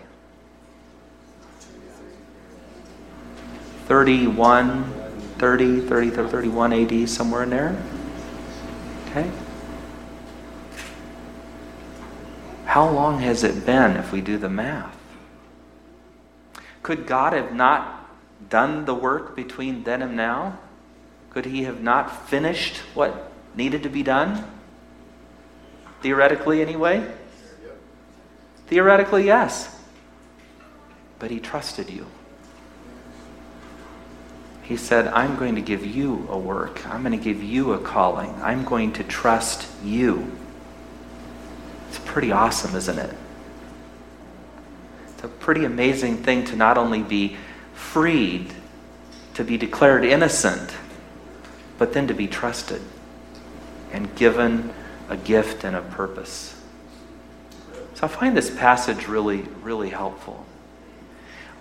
31, 3.87 4.83
30, 5.37 5.81
30, 5.81 6.09
31 6.11 6.73
AD, 6.73 7.09
somewhere 7.09 7.43
in 7.43 7.49
there? 7.49 7.83
Okay. 9.07 9.29
How 12.65 12.87
long 12.87 13.19
has 13.19 13.43
it 13.43 13.65
been 13.65 13.97
if 13.97 14.11
we 14.11 14.21
do 14.21 14.37
the 14.37 14.47
math? 14.47 14.95
Could 16.83 17.07
God 17.07 17.33
have 17.33 17.53
not 17.53 18.07
done 18.49 18.85
the 18.85 18.93
work 18.93 19.35
between 19.35 19.83
then 19.83 20.01
and 20.01 20.15
now? 20.15 20.59
Could 21.29 21.45
he 21.45 21.63
have 21.63 21.81
not 21.81 22.27
finished 22.27 22.77
what 22.93 23.31
needed 23.55 23.83
to 23.83 23.89
be 23.89 24.03
done? 24.03 24.49
Theoretically, 26.01 26.61
anyway? 26.61 27.11
Theoretically, 28.67 29.25
yes. 29.25 29.79
But 31.19 31.31
he 31.31 31.39
trusted 31.39 31.89
you. 31.89 32.05
He 34.63 34.77
said, 34.77 35.07
I'm 35.07 35.35
going 35.35 35.55
to 35.55 35.61
give 35.61 35.85
you 35.85 36.27
a 36.29 36.37
work. 36.37 36.87
I'm 36.87 37.01
going 37.01 37.17
to 37.17 37.23
give 37.23 37.43
you 37.43 37.73
a 37.73 37.79
calling. 37.79 38.33
I'm 38.41 38.63
going 38.63 38.93
to 38.93 39.03
trust 39.03 39.67
you. 39.83 40.31
It's 41.89 41.99
pretty 41.99 42.31
awesome, 42.31 42.75
isn't 42.75 42.99
it? 42.99 43.15
It's 45.13 45.23
a 45.23 45.27
pretty 45.27 45.65
amazing 45.65 46.17
thing 46.17 46.45
to 46.45 46.55
not 46.55 46.77
only 46.77 47.01
be 47.01 47.35
freed, 47.73 48.53
to 49.33 49.43
be 49.43 49.57
declared 49.57 50.05
innocent 50.05 50.71
but 51.79 51.93
then 51.93 52.07
to 52.07 52.13
be 52.13 52.27
trusted 52.27 52.81
and 53.91 54.13
given 54.15 54.71
a 55.09 55.17
gift 55.17 55.63
and 55.63 55.75
a 55.75 55.81
purpose. 55.81 56.55
So 57.95 58.05
I 58.05 58.07
find 58.07 58.37
this 58.37 58.55
passage 58.55 59.07
really, 59.07 59.41
really 59.63 59.89
helpful. 59.89 60.45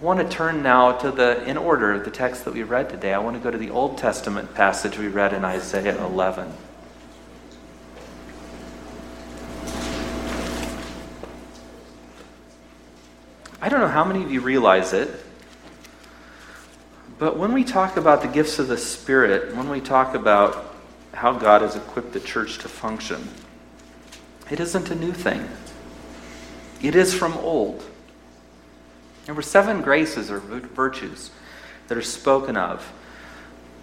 I 0.01 0.05
want 0.05 0.21
to 0.21 0.29
turn 0.29 0.63
now 0.63 0.93
to 0.93 1.11
the, 1.11 1.43
in 1.45 1.57
order, 1.57 1.99
the 1.99 2.11
text 2.11 2.45
that 2.45 2.55
we 2.55 2.63
read 2.63 2.91
today. 2.91 3.15
I 3.15 3.19
want 3.19 3.37
to 3.37 3.43
go 3.43 3.51
to 3.51 3.59
the 3.59 3.71
Old 3.71 3.97
Testament 3.97 4.55
passage 4.55 4.99
we 4.99 5.09
read 5.09 5.33
in 5.33 5.45
Isaiah 5.45 6.05
11. 6.05 6.53
I 13.61 13.69
don't 13.69 13.81
know 13.81 13.89
how 13.89 14.05
many 14.05 14.23
of 14.23 14.31
you 14.31 14.41
realize 14.41 14.93
it, 14.93 15.11
but 17.19 17.37
when 17.37 17.53
we 17.53 17.65
talk 17.65 17.97
about 17.97 18.23
the 18.23 18.29
gifts 18.29 18.59
of 18.59 18.69
the 18.69 18.79
Spirit, 18.79 19.55
when 19.57 19.69
we 19.69 19.81
talk 19.81 20.15
about 20.15 20.75
how 21.13 21.33
God 21.33 21.63
has 21.63 21.75
equipped 21.75 22.13
the 22.13 22.21
church 22.21 22.59
to 22.59 22.69
function, 22.69 23.29
it 24.51 24.61
isn't 24.61 24.91
a 24.91 24.95
new 24.95 25.13
thing. 25.13 25.49
It 26.81 26.95
is 26.95 27.13
from 27.13 27.37
old. 27.39 27.85
There 29.27 29.35
were 29.35 29.43
seven 29.43 29.83
graces 29.83 30.31
or 30.31 30.39
virtues 30.39 31.31
that 31.89 31.99
are 31.99 32.03
spoken 32.03 32.57
of 32.57 32.93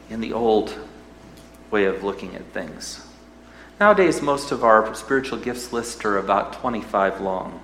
in 0.10 0.22
the 0.22 0.34
old 0.34 0.77
way 1.72 1.86
of 1.86 2.04
looking 2.04 2.36
at 2.36 2.46
things. 2.54 3.06
Nowadays, 3.80 4.22
most 4.22 4.51
of 4.51 4.63
our 4.63 4.96
spiritual 4.96 5.38
gifts 5.38 5.74
lists 5.74 6.06
are 6.06 6.18
about 6.18 6.54
25 6.54 7.20
long, 7.20 7.60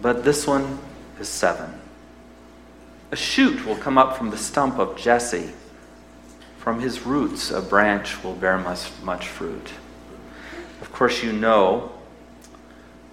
but 0.00 0.24
this 0.24 0.46
one 0.46 0.78
is 1.20 1.28
seven. 1.28 1.78
A 3.10 3.16
shoot 3.16 3.64
will 3.64 3.76
come 3.76 3.96
up 3.96 4.18
from 4.18 4.30
the 4.30 4.36
stump 4.36 4.78
of 4.78 4.96
Jesse. 4.96 5.52
From 6.58 6.80
his 6.80 7.06
roots, 7.06 7.50
a 7.50 7.62
branch 7.62 8.22
will 8.22 8.34
bear 8.34 8.58
much, 8.58 8.90
much 9.02 9.28
fruit. 9.28 9.72
Of 10.82 10.92
course, 10.92 11.22
you 11.22 11.32
know 11.32 11.92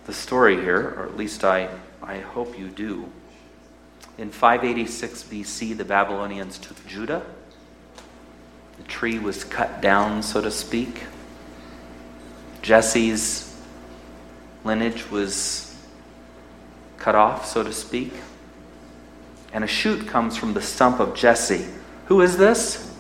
the 0.05 0.13
story 0.13 0.59
here, 0.59 0.95
or 0.97 1.05
at 1.05 1.15
least 1.15 1.45
I, 1.45 1.69
I 2.03 2.19
hope 2.19 2.59
you 2.59 2.67
do. 2.67 3.09
In 4.17 4.31
586 4.31 5.23
BC, 5.23 5.77
the 5.77 5.85
Babylonians 5.85 6.57
took 6.57 6.85
Judah. 6.85 7.25
The 8.77 8.83
tree 8.83 9.17
was 9.17 9.45
cut 9.45 9.81
down, 9.81 10.21
so 10.23 10.41
to 10.41 10.51
speak. 10.51 11.03
Jesse's 12.61 13.57
lineage 14.65 15.09
was 15.09 15.73
cut 16.97 17.15
off, 17.15 17.45
so 17.45 17.63
to 17.63 17.71
speak 17.71 18.11
and 19.55 19.63
a 19.63 19.67
shoot 19.67 20.05
comes 20.05 20.35
from 20.35 20.53
the 20.53 20.61
stump 20.61 20.99
of 20.99 21.15
Jesse. 21.15 21.65
Who 22.07 22.19
is 22.19 22.35
this? 22.37 22.93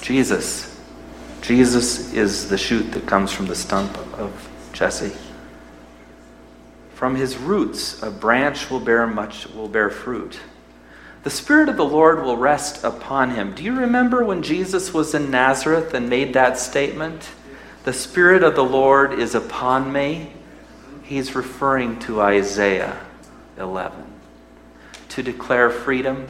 Jesus. 0.00 0.80
Jesus 1.42 2.12
is 2.12 2.48
the 2.48 2.56
shoot 2.56 2.92
that 2.92 3.04
comes 3.04 3.32
from 3.32 3.46
the 3.46 3.56
stump 3.56 3.98
of 4.16 4.48
Jesse. 4.72 5.12
From 6.94 7.16
his 7.16 7.36
roots, 7.36 8.04
a 8.04 8.10
branch 8.10 8.70
will 8.70 8.78
bear 8.78 9.04
much 9.08 9.48
will 9.48 9.68
bear 9.68 9.90
fruit. 9.90 10.38
The 11.24 11.30
Spirit 11.30 11.68
of 11.68 11.76
the 11.76 11.84
Lord 11.84 12.22
will 12.22 12.36
rest 12.36 12.84
upon 12.84 13.32
him. 13.32 13.52
Do 13.52 13.64
you 13.64 13.74
remember 13.74 14.24
when 14.24 14.44
Jesus 14.44 14.94
was 14.94 15.12
in 15.12 15.28
Nazareth 15.28 15.92
and 15.92 16.08
made 16.08 16.34
that 16.34 16.56
statement? 16.56 17.30
The 17.82 17.92
Spirit 17.92 18.44
of 18.44 18.54
the 18.54 18.64
Lord 18.64 19.12
is 19.12 19.34
upon 19.34 19.92
me. 19.92 20.30
He's 21.02 21.34
referring 21.34 21.98
to 22.00 22.20
Isaiah 22.20 23.04
11 23.58 24.13
to 25.14 25.22
declare 25.22 25.70
freedom 25.70 26.26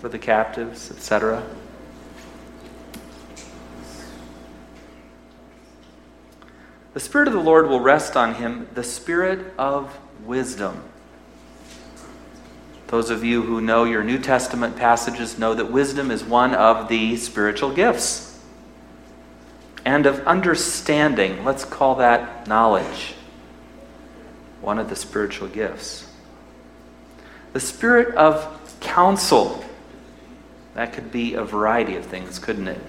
for 0.00 0.08
the 0.08 0.20
captives, 0.20 0.88
etc. 0.92 1.42
The 6.94 7.00
Spirit 7.00 7.26
of 7.26 7.34
the 7.34 7.40
Lord 7.40 7.68
will 7.68 7.80
rest 7.80 8.16
on 8.16 8.36
him, 8.36 8.68
the 8.74 8.84
Spirit 8.84 9.52
of 9.58 9.98
wisdom. 10.24 10.84
Those 12.86 13.10
of 13.10 13.24
you 13.24 13.42
who 13.42 13.60
know 13.60 13.82
your 13.82 14.04
New 14.04 14.20
Testament 14.20 14.76
passages 14.76 15.40
know 15.40 15.54
that 15.54 15.72
wisdom 15.72 16.12
is 16.12 16.22
one 16.22 16.54
of 16.54 16.88
the 16.88 17.16
spiritual 17.16 17.74
gifts. 17.74 18.40
And 19.84 20.06
of 20.06 20.24
understanding, 20.24 21.44
let's 21.44 21.64
call 21.64 21.96
that 21.96 22.46
knowledge, 22.46 23.16
one 24.60 24.78
of 24.78 24.88
the 24.88 24.96
spiritual 24.96 25.48
gifts. 25.48 26.07
The 27.52 27.60
spirit 27.60 28.14
of 28.14 28.54
counsel, 28.80 29.64
that 30.74 30.92
could 30.92 31.10
be 31.10 31.34
a 31.34 31.44
variety 31.44 31.96
of 31.96 32.04
things, 32.04 32.38
couldn't 32.38 32.68
it? 32.68 32.80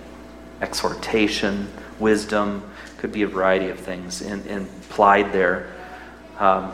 Exhortation, 0.61 1.69
wisdom, 1.99 2.69
could 2.97 3.11
be 3.11 3.21
a 3.21 3.27
variety 3.27 3.69
of 3.69 3.79
things 3.79 4.21
in, 4.21 4.45
implied 4.47 5.31
there. 5.31 5.73
Um, 6.37 6.73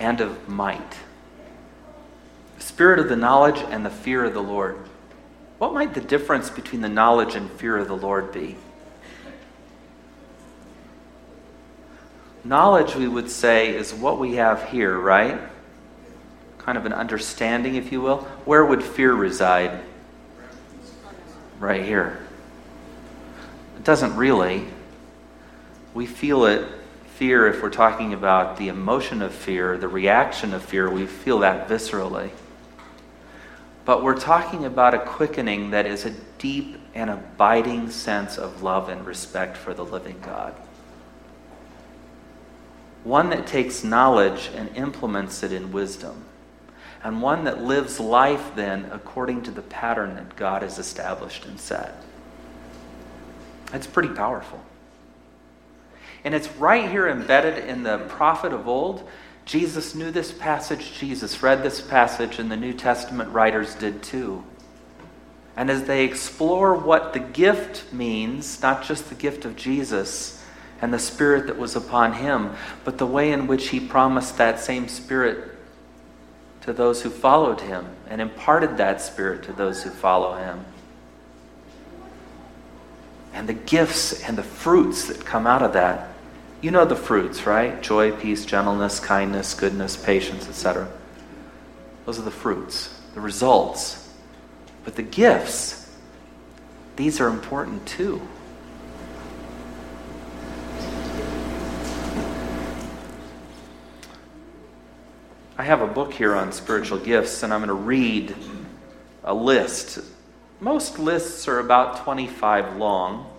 and 0.00 0.20
of 0.20 0.48
might. 0.48 0.96
Spirit 2.58 2.98
of 2.98 3.08
the 3.08 3.16
knowledge 3.16 3.58
and 3.70 3.84
the 3.84 3.90
fear 3.90 4.24
of 4.24 4.34
the 4.34 4.42
Lord. 4.42 4.76
What 5.58 5.72
might 5.72 5.94
the 5.94 6.00
difference 6.00 6.50
between 6.50 6.82
the 6.82 6.88
knowledge 6.88 7.34
and 7.34 7.50
fear 7.52 7.76
of 7.78 7.88
the 7.88 7.96
Lord 7.96 8.32
be? 8.32 8.56
Knowledge, 12.44 12.94
we 12.94 13.08
would 13.08 13.30
say, 13.30 13.74
is 13.74 13.94
what 13.94 14.18
we 14.18 14.34
have 14.34 14.68
here, 14.68 14.98
right? 14.98 15.40
Kind 16.66 16.76
of 16.76 16.84
an 16.84 16.92
understanding, 16.92 17.76
if 17.76 17.92
you 17.92 18.00
will. 18.00 18.18
Where 18.44 18.64
would 18.64 18.82
fear 18.82 19.14
reside? 19.14 19.80
Right 21.60 21.84
here. 21.84 22.18
It 23.76 23.84
doesn't 23.84 24.16
really. 24.16 24.66
We 25.94 26.06
feel 26.06 26.44
it, 26.44 26.68
fear, 27.14 27.46
if 27.46 27.62
we're 27.62 27.70
talking 27.70 28.12
about 28.12 28.56
the 28.56 28.66
emotion 28.66 29.22
of 29.22 29.32
fear, 29.32 29.78
the 29.78 29.86
reaction 29.86 30.52
of 30.52 30.62
fear, 30.64 30.90
we 30.90 31.06
feel 31.06 31.38
that 31.38 31.68
viscerally. 31.68 32.30
But 33.84 34.02
we're 34.02 34.18
talking 34.18 34.64
about 34.64 34.92
a 34.92 34.98
quickening 34.98 35.70
that 35.70 35.86
is 35.86 36.04
a 36.04 36.10
deep 36.38 36.78
and 36.94 37.10
abiding 37.10 37.90
sense 37.90 38.38
of 38.38 38.64
love 38.64 38.88
and 38.88 39.06
respect 39.06 39.56
for 39.56 39.72
the 39.72 39.84
living 39.84 40.18
God. 40.20 40.52
One 43.04 43.30
that 43.30 43.46
takes 43.46 43.84
knowledge 43.84 44.50
and 44.52 44.76
implements 44.76 45.44
it 45.44 45.52
in 45.52 45.70
wisdom. 45.70 46.24
And 47.06 47.22
one 47.22 47.44
that 47.44 47.62
lives 47.62 48.00
life 48.00 48.56
then 48.56 48.86
according 48.90 49.42
to 49.42 49.52
the 49.52 49.62
pattern 49.62 50.16
that 50.16 50.34
God 50.34 50.62
has 50.62 50.76
established 50.80 51.44
and 51.44 51.60
set. 51.60 51.94
It's 53.72 53.86
pretty 53.86 54.08
powerful. 54.08 54.60
And 56.24 56.34
it's 56.34 56.50
right 56.56 56.90
here 56.90 57.06
embedded 57.06 57.64
in 57.64 57.84
the 57.84 57.98
prophet 58.08 58.52
of 58.52 58.66
old 58.66 59.08
Jesus 59.44 59.94
knew 59.94 60.10
this 60.10 60.32
passage, 60.32 60.98
Jesus 60.98 61.44
read 61.44 61.62
this 61.62 61.80
passage, 61.80 62.40
and 62.40 62.50
the 62.50 62.56
New 62.56 62.72
Testament 62.72 63.30
writers 63.32 63.76
did 63.76 64.02
too. 64.02 64.42
And 65.56 65.70
as 65.70 65.84
they 65.84 66.04
explore 66.04 66.74
what 66.74 67.12
the 67.12 67.20
gift 67.20 67.92
means, 67.92 68.60
not 68.60 68.82
just 68.82 69.10
the 69.10 69.14
gift 69.14 69.44
of 69.44 69.54
Jesus 69.54 70.44
and 70.82 70.92
the 70.92 70.98
Spirit 70.98 71.46
that 71.46 71.56
was 71.56 71.76
upon 71.76 72.14
him, 72.14 72.56
but 72.84 72.98
the 72.98 73.06
way 73.06 73.30
in 73.30 73.46
which 73.46 73.68
he 73.68 73.78
promised 73.78 74.38
that 74.38 74.58
same 74.58 74.88
Spirit 74.88 75.55
to 76.66 76.72
those 76.72 77.02
who 77.02 77.10
followed 77.10 77.62
him 77.62 77.86
and 78.08 78.20
imparted 78.20 78.76
that 78.76 79.00
Spirit 79.00 79.44
to 79.44 79.52
those 79.52 79.82
who 79.82 79.90
follow 79.90 80.34
him. 80.34 80.64
And 83.32 83.48
the 83.48 83.54
gifts 83.54 84.22
and 84.22 84.36
the 84.36 84.42
fruits 84.42 85.06
that 85.06 85.24
come 85.24 85.46
out 85.46 85.62
of 85.62 85.72
that 85.72 86.10
you 86.60 86.70
know 86.70 86.84
the 86.84 86.96
fruits, 86.96 87.46
right? 87.46 87.80
Joy, 87.82 88.12
peace, 88.12 88.44
gentleness, 88.46 88.98
kindness, 88.98 89.54
goodness, 89.54 89.96
patience, 89.96 90.48
etc. 90.48 90.88
Those 92.06 92.18
are 92.18 92.22
the 92.22 92.30
fruits, 92.30 92.98
the 93.14 93.20
results. 93.20 94.12
But 94.84 94.96
the 94.96 95.02
gifts, 95.02 95.88
these 96.96 97.20
are 97.20 97.28
important 97.28 97.86
too. 97.86 98.20
I 105.58 105.62
have 105.62 105.80
a 105.80 105.86
book 105.86 106.12
here 106.12 106.34
on 106.34 106.52
spiritual 106.52 106.98
gifts, 106.98 107.42
and 107.42 107.52
I'm 107.52 107.60
going 107.60 107.68
to 107.68 107.74
read 107.74 108.34
a 109.24 109.32
list. 109.32 109.98
Most 110.60 110.98
lists 110.98 111.48
are 111.48 111.58
about 111.58 112.04
25 112.04 112.76
long. 112.76 113.30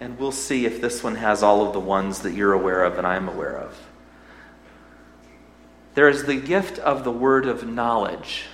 And 0.00 0.18
we'll 0.18 0.32
see 0.32 0.66
if 0.66 0.80
this 0.80 1.02
one 1.02 1.16
has 1.16 1.42
all 1.42 1.66
of 1.66 1.72
the 1.72 1.80
ones 1.80 2.20
that 2.20 2.34
you're 2.34 2.52
aware 2.52 2.84
of 2.84 2.98
and 2.98 3.06
I'm 3.06 3.28
aware 3.28 3.56
of. 3.56 3.78
There 5.94 6.08
is 6.08 6.24
the 6.24 6.36
gift 6.36 6.78
of 6.78 7.04
the 7.04 7.10
word 7.10 7.46
of 7.46 7.66
knowledge. 7.66 8.44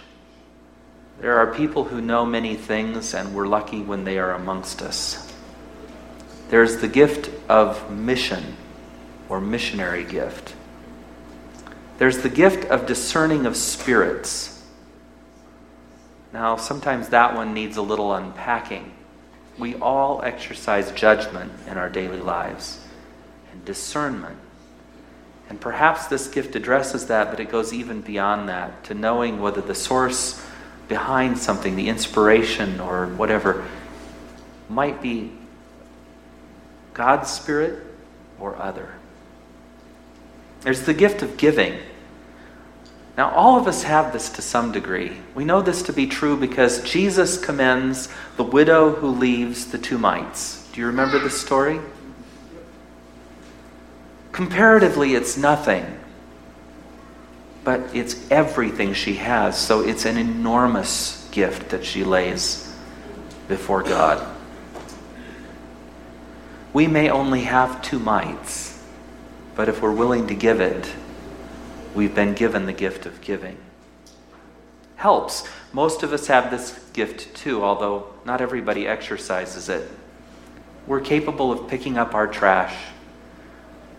There 1.21 1.39
are 1.39 1.53
people 1.53 1.85
who 1.85 2.01
know 2.01 2.25
many 2.25 2.55
things, 2.55 3.15
and 3.15 3.35
we're 3.35 3.49
lucky 3.49 3.83
when 3.83 4.05
they 4.05 4.19
are 4.19 4.33
amongst 4.33 4.81
us. 4.81 5.33
There's 6.49 6.79
the 6.79 6.89
gift 6.89 7.31
of 7.49 7.91
mission 7.91 8.57
or 9.29 9.41
missionary 9.41 10.05
gift. 10.05 10.55
There's 11.99 12.19
the 12.19 12.29
gift 12.29 12.65
of 12.71 12.87
discerning 12.87 13.47
of 13.47 13.57
spirits. 13.57 14.63
Now, 16.33 16.57
sometimes 16.57 17.11
that 17.11 17.35
one 17.35 17.55
needs 17.55 17.77
a 17.77 17.83
little 17.83 18.15
unpacking 18.15 18.93
we 19.59 19.75
all 19.77 20.23
exercise 20.23 20.91
judgment 20.93 21.53
in 21.69 21.77
our 21.77 21.89
daily 21.89 22.21
lives 22.21 22.81
and 23.53 23.65
discernment. 23.65 24.37
And 25.49 25.61
perhaps 25.61 26.07
this 26.07 26.29
gift 26.29 26.57
addresses 26.57 27.09
that, 27.09 27.31
but 27.31 27.39
it 27.39 27.51
goes 27.51 27.73
even 27.73 28.01
beyond 28.01 28.49
that 28.49 28.85
to 28.85 28.95
knowing 28.95 29.41
whether 29.41 29.61
the 29.61 29.75
source 29.75 30.43
behind 30.89 31.39
something, 31.39 31.77
the 31.77 31.89
inspiration 31.89 32.81
or 32.81 33.07
whatever, 33.07 33.67
might 34.69 35.03
be 35.03 35.33
God's 36.95 37.31
Spirit 37.31 37.87
or 38.41 38.57
other. 38.57 38.95
There's 40.63 40.83
the 40.83 40.95
gift 40.95 41.23
of 41.23 41.37
giving. 41.37 41.79
Now, 43.17 43.31
all 43.31 43.59
of 43.59 43.67
us 43.67 43.83
have 43.83 44.13
this 44.13 44.31
to 44.31 44.43
some 44.43 44.73
degree. 44.73 45.19
We 45.35 45.45
know 45.45 45.61
this 45.61 45.83
to 45.83 45.93
be 45.93 46.07
true 46.07 46.37
because 46.37 46.83
Jesus 46.83 47.37
commends 47.37 48.09
the 48.37 48.45
widow 48.45 48.91
who 48.93 49.09
leaves 49.09 49.67
the 49.67 49.79
two 49.79 49.99
mites. 49.99 50.67
Do 50.73 50.81
you 50.81 50.87
remember 50.87 51.19
this 51.19 51.39
story? 51.39 51.81
Comparatively, 54.33 55.15
it's 55.15 55.37
nothing, 55.37 55.85
but 57.65 57.95
it's 57.95 58.17
everything 58.31 58.95
she 58.95 59.17
has, 59.17 59.59
so 59.59 59.83
it's 59.83 60.07
an 60.07 60.17
enormous 60.17 61.29
gift 61.33 61.69
that 61.71 61.85
she 61.85 62.03
lays 62.03 62.75
before 63.47 63.83
God. 63.83 64.27
We 66.73 66.87
may 66.87 67.11
only 67.11 67.43
have 67.43 67.83
two 67.83 67.99
mites, 67.99 68.72
but 69.55 69.69
if 69.69 69.83
we're 69.83 69.93
willing 69.93 70.27
to 70.29 70.35
give 70.35 70.61
it, 70.61 70.93
we've 71.95 72.15
been 72.15 72.35
given 72.35 72.67
the 72.67 72.73
gift 72.73 73.07
of 73.07 73.21
giving. 73.21 73.57
Helps. 74.97 75.47
Most 75.73 76.03
of 76.03 76.13
us 76.13 76.27
have 76.29 76.51
this 76.51 76.79
gift 76.93 77.35
too, 77.35 77.63
although 77.63 78.13
not 78.25 78.41
everybody 78.41 78.87
exercises 78.87 79.69
it. 79.69 79.91
We're 80.87 81.01
capable 81.01 81.53
of 81.53 81.69
picking 81.69 81.99
up 81.99 82.15
our 82.15 82.27
trash. 82.27 82.75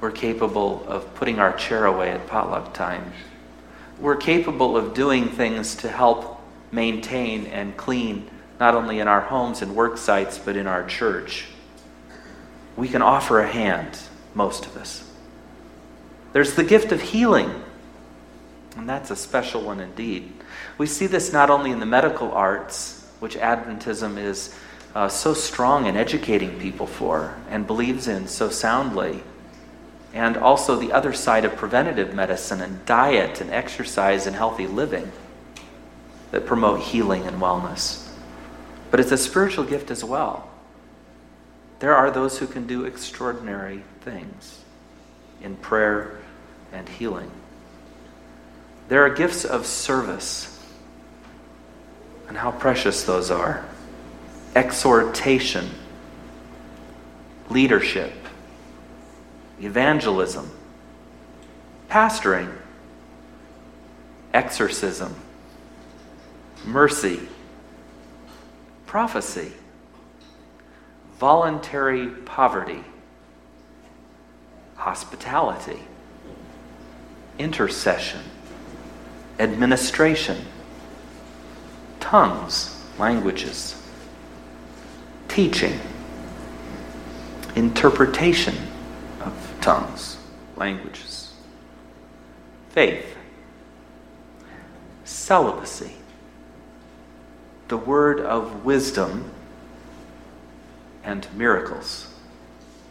We're 0.01 0.11
capable 0.11 0.85
of 0.87 1.13
putting 1.15 1.39
our 1.39 1.53
chair 1.53 1.85
away 1.85 2.11
at 2.11 2.27
potluck 2.27 2.73
time. 2.73 3.13
We're 3.99 4.17
capable 4.17 4.75
of 4.75 4.93
doing 4.93 5.29
things 5.29 5.75
to 5.75 5.89
help 5.89 6.41
maintain 6.71 7.45
and 7.47 7.77
clean 7.77 8.29
not 8.59 8.75
only 8.75 8.99
in 8.99 9.07
our 9.07 9.21
homes 9.21 9.61
and 9.61 9.75
work 9.75 9.97
sites, 9.97 10.37
but 10.37 10.55
in 10.55 10.67
our 10.67 10.85
church. 10.85 11.45
We 12.75 12.87
can 12.87 13.01
offer 13.01 13.39
a 13.39 13.47
hand, 13.47 13.97
most 14.33 14.65
of 14.65 14.77
us. 14.77 15.09
There's 16.33 16.55
the 16.55 16.63
gift 16.63 16.91
of 16.91 17.01
healing. 17.01 17.63
And 18.75 18.89
that's 18.89 19.11
a 19.11 19.15
special 19.15 19.61
one 19.61 19.79
indeed. 19.79 20.33
We 20.77 20.87
see 20.87 21.07
this 21.07 21.31
not 21.31 21.49
only 21.49 21.71
in 21.71 21.79
the 21.79 21.85
medical 21.85 22.31
arts, 22.31 23.07
which 23.19 23.35
Adventism 23.37 24.17
is 24.17 24.55
uh, 24.95 25.07
so 25.07 25.33
strong 25.33 25.85
in 25.85 25.95
educating 25.95 26.59
people 26.59 26.87
for 26.87 27.37
and 27.49 27.65
believes 27.65 28.07
in 28.07 28.27
so 28.27 28.49
soundly, 28.49 29.23
and 30.13 30.35
also 30.37 30.75
the 30.75 30.91
other 30.91 31.13
side 31.13 31.45
of 31.45 31.55
preventative 31.55 32.13
medicine 32.13 32.61
and 32.61 32.85
diet 32.85 33.41
and 33.41 33.51
exercise 33.51 34.27
and 34.27 34.35
healthy 34.35 34.67
living 34.67 35.11
that 36.31 36.45
promote 36.45 36.79
healing 36.79 37.23
and 37.27 37.39
wellness. 37.39 38.07
But 38.91 38.99
it's 38.99 39.11
a 39.11 39.17
spiritual 39.17 39.65
gift 39.65 39.91
as 39.91 40.03
well. 40.03 40.49
There 41.79 41.95
are 41.95 42.11
those 42.11 42.39
who 42.39 42.47
can 42.47 42.65
do 42.67 42.85
extraordinary 42.85 43.83
things 44.01 44.63
in 45.41 45.55
prayer 45.57 46.19
and 46.73 46.89
healing. 46.89 47.29
There 48.89 49.05
are 49.05 49.09
gifts 49.09 49.45
of 49.45 49.65
service, 49.65 50.49
and 52.27 52.37
how 52.37 52.51
precious 52.51 53.03
those 53.03 53.31
are. 53.31 53.65
Exhortation, 54.55 55.69
leadership, 57.49 58.13
evangelism, 59.61 60.51
pastoring, 61.89 62.51
exorcism, 64.33 65.15
mercy, 66.65 67.19
prophecy, 68.85 69.51
voluntary 71.19 72.07
poverty, 72.07 72.83
hospitality, 74.75 75.79
intercession, 77.37 78.21
administration, 79.39 80.45
tongues, 81.99 82.83
languages, 82.97 83.81
teaching, 85.27 85.79
interpretation 87.55 88.55
of 89.21 89.55
tongues, 89.61 90.17
languages, 90.55 91.33
faith, 92.69 93.15
celibacy, 95.03 95.93
the 97.67 97.77
word 97.77 98.19
of 98.19 98.63
wisdom, 98.65 99.31
and 101.03 101.27
miracles. 101.35 102.07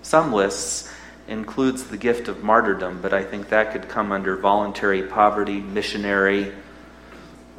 Some 0.03 0.33
lists 0.33 0.93
includes 1.29 1.85
the 1.85 1.97
gift 1.97 2.29
of 2.29 2.43
martyrdom, 2.43 3.01
but 3.01 3.13
I 3.13 3.23
think 3.23 3.49
that 3.49 3.73
could 3.73 3.89
come 3.89 4.13
under 4.13 4.37
voluntary 4.37 5.03
poverty, 5.03 5.61
missionary, 5.61 6.53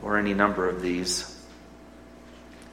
or 0.02 0.17
any 0.17 0.34
number 0.34 0.67
of 0.67 0.82
these. 0.82 1.30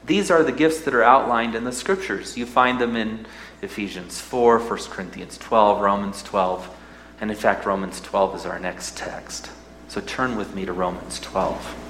These 0.05 0.31
are 0.31 0.43
the 0.43 0.53
gifts 0.53 0.81
that 0.83 0.95
are 0.95 1.03
outlined 1.03 1.55
in 1.55 1.65
the 1.65 1.73
scriptures. 1.73 2.37
You 2.37 2.47
find 2.47 2.81
them 2.81 2.97
in 2.97 3.27
Ephesians 3.63 4.21
4, 4.21 4.59
1 4.59 4.79
Corinthians 4.91 5.39
12, 5.39 5.81
Romans 5.81 6.23
12, 6.23 6.77
and 7.21 7.31
in 7.31 7.37
fact, 7.37 7.67
Romans 7.67 8.01
12 8.01 8.37
is 8.37 8.47
our 8.47 8.59
next 8.59 8.97
text. 8.97 9.51
So 9.89 10.01
turn 10.01 10.37
with 10.37 10.55
me 10.55 10.65
to 10.65 10.73
Romans 10.73 11.21
12. 11.21 11.90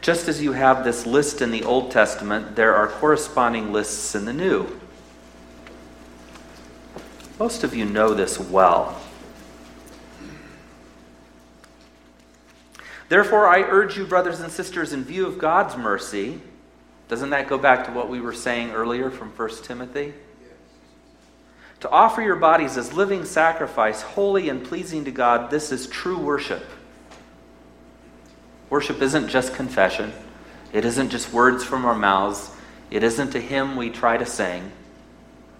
Just 0.00 0.28
as 0.28 0.40
you 0.40 0.52
have 0.52 0.82
this 0.82 1.04
list 1.06 1.42
in 1.42 1.50
the 1.50 1.62
Old 1.64 1.90
Testament, 1.90 2.56
there 2.56 2.74
are 2.74 2.88
corresponding 2.88 3.72
lists 3.72 4.14
in 4.14 4.24
the 4.24 4.32
New. 4.32 4.80
Most 7.38 7.64
of 7.64 7.74
you 7.74 7.84
know 7.84 8.14
this 8.14 8.38
well. 8.38 9.00
Therefore, 13.10 13.48
I 13.48 13.62
urge 13.62 13.98
you, 13.98 14.06
brothers 14.06 14.40
and 14.40 14.52
sisters, 14.52 14.92
in 14.92 15.04
view 15.04 15.26
of 15.26 15.38
God's 15.38 15.76
mercy, 15.76 16.40
doesn't 17.08 17.30
that 17.30 17.48
go 17.48 17.58
back 17.58 17.84
to 17.86 17.92
what 17.92 18.08
we 18.08 18.20
were 18.20 18.32
saying 18.32 18.70
earlier 18.70 19.10
from 19.10 19.30
1 19.30 19.50
Timothy? 19.64 20.14
To 21.80 21.90
offer 21.90 22.22
your 22.22 22.36
bodies 22.36 22.76
as 22.76 22.92
living 22.92 23.24
sacrifice, 23.24 24.02
holy 24.02 24.48
and 24.48 24.64
pleasing 24.64 25.04
to 25.06 25.10
God, 25.10 25.50
this 25.50 25.72
is 25.72 25.88
true 25.88 26.18
worship. 26.18 26.64
Worship 28.70 29.02
isn't 29.02 29.28
just 29.28 29.54
confession, 29.54 30.12
it 30.72 30.84
isn't 30.84 31.10
just 31.10 31.32
words 31.32 31.64
from 31.64 31.84
our 31.84 31.94
mouths, 31.94 32.50
it 32.90 33.02
isn't 33.02 33.34
a 33.34 33.40
hymn 33.40 33.76
we 33.76 33.90
try 33.90 34.16
to 34.16 34.24
sing 34.24 34.70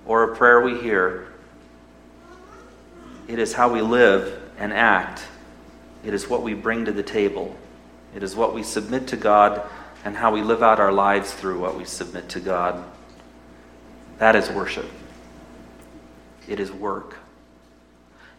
or 0.06 0.24
a 0.24 0.36
prayer 0.36 0.60
we 0.60 0.80
hear. 0.80 1.28
It 3.28 3.38
is 3.38 3.52
how 3.52 3.72
we 3.72 3.80
live 3.80 4.40
and 4.58 4.72
act. 4.72 5.22
It 6.04 6.14
is 6.14 6.28
what 6.28 6.42
we 6.42 6.54
bring 6.54 6.84
to 6.86 6.92
the 6.92 7.02
table. 7.02 7.56
It 8.14 8.22
is 8.22 8.34
what 8.34 8.54
we 8.54 8.62
submit 8.62 9.08
to 9.08 9.16
God 9.16 9.68
and 10.04 10.16
how 10.16 10.32
we 10.32 10.42
live 10.42 10.62
out 10.62 10.80
our 10.80 10.92
lives 10.92 11.32
through 11.32 11.60
what 11.60 11.76
we 11.76 11.84
submit 11.84 12.28
to 12.30 12.40
God. 12.40 12.84
That 14.18 14.34
is 14.34 14.50
worship. 14.50 14.86
It 16.48 16.58
is 16.58 16.72
work. 16.72 17.16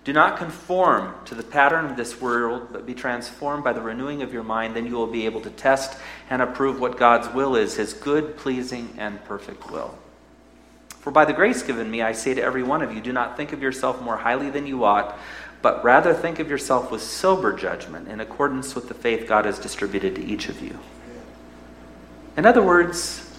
Do 0.04 0.14
not 0.14 0.38
conform 0.38 1.14
to 1.26 1.36
the 1.36 1.44
pattern 1.44 1.86
of 1.86 1.96
this 1.96 2.20
world, 2.20 2.70
but 2.72 2.88
be 2.88 2.96
transformed 2.96 3.64
by 3.64 3.74
the 3.74 3.82
renewing 3.82 4.24
of 4.24 4.34
your 4.34 4.44
mind. 4.44 4.76
Then 4.76 4.88
you 4.88 4.96
will 4.96 5.08
be 5.08 5.28
able 5.28 5.42
to 5.42 5.52
test 5.52 5.98
and 6.30 6.42
approve 6.42 6.80
what 6.80 6.98
God's 6.98 7.32
will 7.34 7.56
is, 7.56 7.76
his 7.76 7.94
good, 7.94 8.36
pleasing, 8.36 8.96
and 8.98 9.24
perfect 9.26 9.70
will. 9.70 9.96
For 11.02 11.12
by 11.12 11.26
the 11.26 11.34
grace 11.34 11.62
given 11.62 11.90
me, 11.90 12.02
I 12.02 12.14
say 12.14 12.34
to 12.34 12.42
every 12.42 12.64
one 12.64 12.82
of 12.82 12.94
you, 12.94 13.02
do 13.02 13.14
not 13.14 13.38
think 13.38 13.54
of 13.54 13.62
yourself 13.62 14.02
more 14.02 14.18
highly 14.18 14.50
than 14.50 14.66
you 14.66 14.84
ought, 14.86 15.18
but 15.62 15.84
rather 15.84 16.16
think 16.16 16.40
of 16.40 16.50
yourself 16.50 16.90
with 16.90 17.04
sober 17.04 17.54
judgment 17.54 18.08
in 18.08 18.20
accordance 18.20 18.74
with 18.74 18.88
the 18.88 18.94
faith 18.96 19.28
God 19.28 19.46
has 19.46 19.60
distributed 19.60 20.16
to 20.16 20.24
each 20.24 20.50
of 20.50 20.62
you. 20.64 20.80
In 22.38 22.48
other 22.48 22.64
words, 22.64 23.38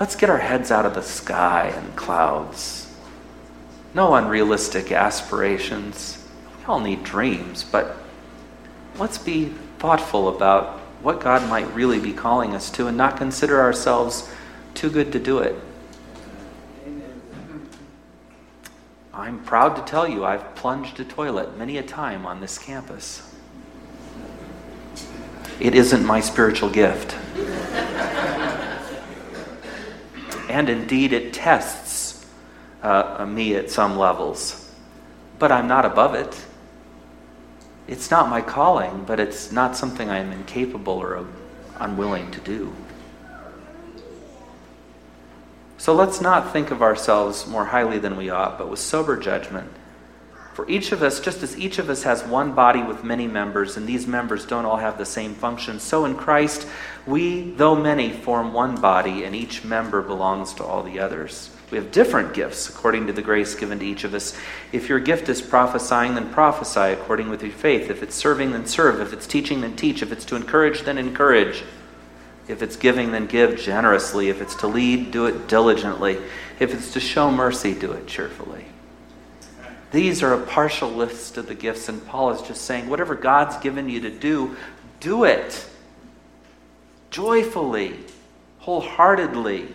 let's 0.00 0.16
get 0.16 0.30
our 0.30 0.38
heads 0.38 0.72
out 0.72 0.86
of 0.86 0.94
the 0.94 1.02
sky 1.02 1.72
and 1.76 1.94
clouds 1.94 2.83
no 3.94 4.14
unrealistic 4.14 4.90
aspirations. 4.90 6.26
We 6.58 6.64
all 6.64 6.80
need 6.80 7.04
dreams, 7.04 7.64
but 7.64 7.96
let's 8.98 9.18
be 9.18 9.46
thoughtful 9.78 10.28
about 10.28 10.80
what 11.00 11.20
God 11.20 11.48
might 11.48 11.72
really 11.74 12.00
be 12.00 12.12
calling 12.12 12.54
us 12.54 12.70
to 12.72 12.88
and 12.88 12.96
not 12.96 13.16
consider 13.16 13.60
ourselves 13.60 14.28
too 14.74 14.90
good 14.90 15.12
to 15.12 15.20
do 15.20 15.38
it. 15.38 15.54
I'm 19.12 19.44
proud 19.44 19.76
to 19.76 19.82
tell 19.82 20.08
you 20.08 20.24
I've 20.24 20.56
plunged 20.56 20.98
a 20.98 21.04
toilet 21.04 21.56
many 21.56 21.78
a 21.78 21.82
time 21.82 22.26
on 22.26 22.40
this 22.40 22.58
campus. 22.58 23.32
It 25.60 25.76
isn't 25.76 26.04
my 26.04 26.18
spiritual 26.18 26.68
gift. 26.68 27.14
and 30.50 30.68
indeed, 30.68 31.12
it 31.12 31.32
tests 31.32 31.83
uh, 32.84 33.24
me 33.26 33.56
at 33.56 33.70
some 33.70 33.98
levels, 33.98 34.70
but 35.38 35.50
I'm 35.50 35.66
not 35.66 35.84
above 35.86 36.14
it. 36.14 36.44
It's 37.88 38.10
not 38.10 38.28
my 38.28 38.42
calling, 38.42 39.04
but 39.04 39.18
it's 39.18 39.50
not 39.50 39.76
something 39.76 40.08
I'm 40.08 40.30
incapable 40.30 40.94
or 40.94 41.26
unwilling 41.80 42.30
to 42.30 42.40
do. 42.40 42.74
So 45.78 45.94
let's 45.94 46.20
not 46.20 46.52
think 46.52 46.70
of 46.70 46.82
ourselves 46.82 47.46
more 47.46 47.64
highly 47.66 47.98
than 47.98 48.16
we 48.16 48.30
ought, 48.30 48.58
but 48.58 48.70
with 48.70 48.78
sober 48.78 49.16
judgment. 49.16 49.70
For 50.54 50.68
each 50.68 50.92
of 50.92 51.02
us, 51.02 51.20
just 51.20 51.42
as 51.42 51.58
each 51.58 51.78
of 51.78 51.90
us 51.90 52.04
has 52.04 52.22
one 52.22 52.54
body 52.54 52.82
with 52.82 53.02
many 53.02 53.26
members, 53.26 53.76
and 53.76 53.86
these 53.86 54.06
members 54.06 54.46
don't 54.46 54.64
all 54.64 54.76
have 54.76 54.98
the 54.98 55.04
same 55.04 55.34
function, 55.34 55.80
so 55.80 56.04
in 56.04 56.14
Christ, 56.14 56.68
we, 57.06 57.50
though 57.50 57.74
many, 57.74 58.12
form 58.12 58.52
one 58.52 58.80
body, 58.80 59.24
and 59.24 59.34
each 59.34 59.64
member 59.64 60.00
belongs 60.00 60.54
to 60.54 60.64
all 60.64 60.82
the 60.82 61.00
others. 61.00 61.50
We 61.74 61.80
have 61.80 61.90
different 61.90 62.34
gifts 62.34 62.68
according 62.68 63.08
to 63.08 63.12
the 63.12 63.20
grace 63.20 63.56
given 63.56 63.80
to 63.80 63.84
each 63.84 64.04
of 64.04 64.14
us. 64.14 64.38
If 64.70 64.88
your 64.88 65.00
gift 65.00 65.28
is 65.28 65.42
prophesying, 65.42 66.14
then 66.14 66.32
prophesy 66.32 66.92
according 66.92 67.30
with 67.30 67.42
your 67.42 67.50
faith. 67.50 67.90
If 67.90 68.00
it's 68.00 68.14
serving, 68.14 68.52
then 68.52 68.64
serve. 68.64 69.00
If 69.00 69.12
it's 69.12 69.26
teaching, 69.26 69.60
then 69.60 69.74
teach. 69.74 70.00
If 70.00 70.12
it's 70.12 70.24
to 70.26 70.36
encourage, 70.36 70.82
then 70.82 70.98
encourage. 70.98 71.64
If 72.46 72.62
it's 72.62 72.76
giving, 72.76 73.10
then 73.10 73.26
give 73.26 73.58
generously. 73.58 74.28
If 74.28 74.40
it's 74.40 74.54
to 74.60 74.68
lead, 74.68 75.10
do 75.10 75.26
it 75.26 75.48
diligently. 75.48 76.18
If 76.60 76.72
it's 76.72 76.92
to 76.92 77.00
show 77.00 77.32
mercy, 77.32 77.74
do 77.74 77.90
it 77.90 78.06
cheerfully. 78.06 78.66
These 79.90 80.22
are 80.22 80.32
a 80.32 80.46
partial 80.46 80.90
list 80.90 81.38
of 81.38 81.48
the 81.48 81.56
gifts, 81.56 81.88
and 81.88 82.06
Paul 82.06 82.30
is 82.30 82.40
just 82.42 82.66
saying 82.66 82.88
whatever 82.88 83.16
God's 83.16 83.56
given 83.56 83.88
you 83.88 84.00
to 84.02 84.10
do, 84.10 84.56
do 85.00 85.24
it 85.24 85.68
joyfully, 87.10 87.98
wholeheartedly 88.60 89.74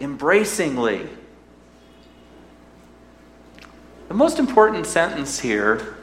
embracingly. 0.00 1.08
The 4.08 4.14
most 4.14 4.38
important 4.38 4.86
sentence 4.86 5.40
here, 5.40 5.96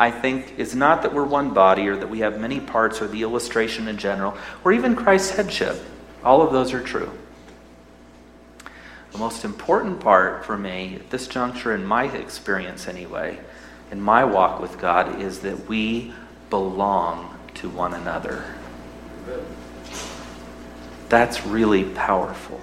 I 0.00 0.10
think, 0.10 0.58
is 0.58 0.74
not 0.74 1.02
that 1.02 1.14
we're 1.14 1.24
one 1.24 1.54
body 1.54 1.86
or 1.88 1.96
that 1.96 2.08
we 2.08 2.20
have 2.20 2.40
many 2.40 2.58
parts 2.58 3.00
or 3.02 3.06
the 3.06 3.22
illustration 3.22 3.88
in 3.88 3.98
general 3.98 4.36
or 4.64 4.72
even 4.72 4.96
Christ's 4.96 5.32
headship. 5.36 5.80
All 6.24 6.42
of 6.42 6.52
those 6.52 6.72
are 6.72 6.82
true. 6.82 7.10
The 9.12 9.18
most 9.18 9.44
important 9.44 10.00
part 10.00 10.46
for 10.46 10.56
me 10.56 10.96
at 10.96 11.10
this 11.10 11.28
juncture, 11.28 11.74
in 11.74 11.84
my 11.84 12.04
experience 12.04 12.88
anyway, 12.88 13.38
in 13.90 14.00
my 14.00 14.24
walk 14.24 14.60
with 14.60 14.80
God, 14.80 15.20
is 15.20 15.40
that 15.40 15.68
we 15.68 16.14
belong 16.48 17.38
to 17.54 17.68
one 17.68 17.92
another. 17.92 18.42
That's 21.10 21.44
really 21.44 21.84
powerful. 21.84 22.60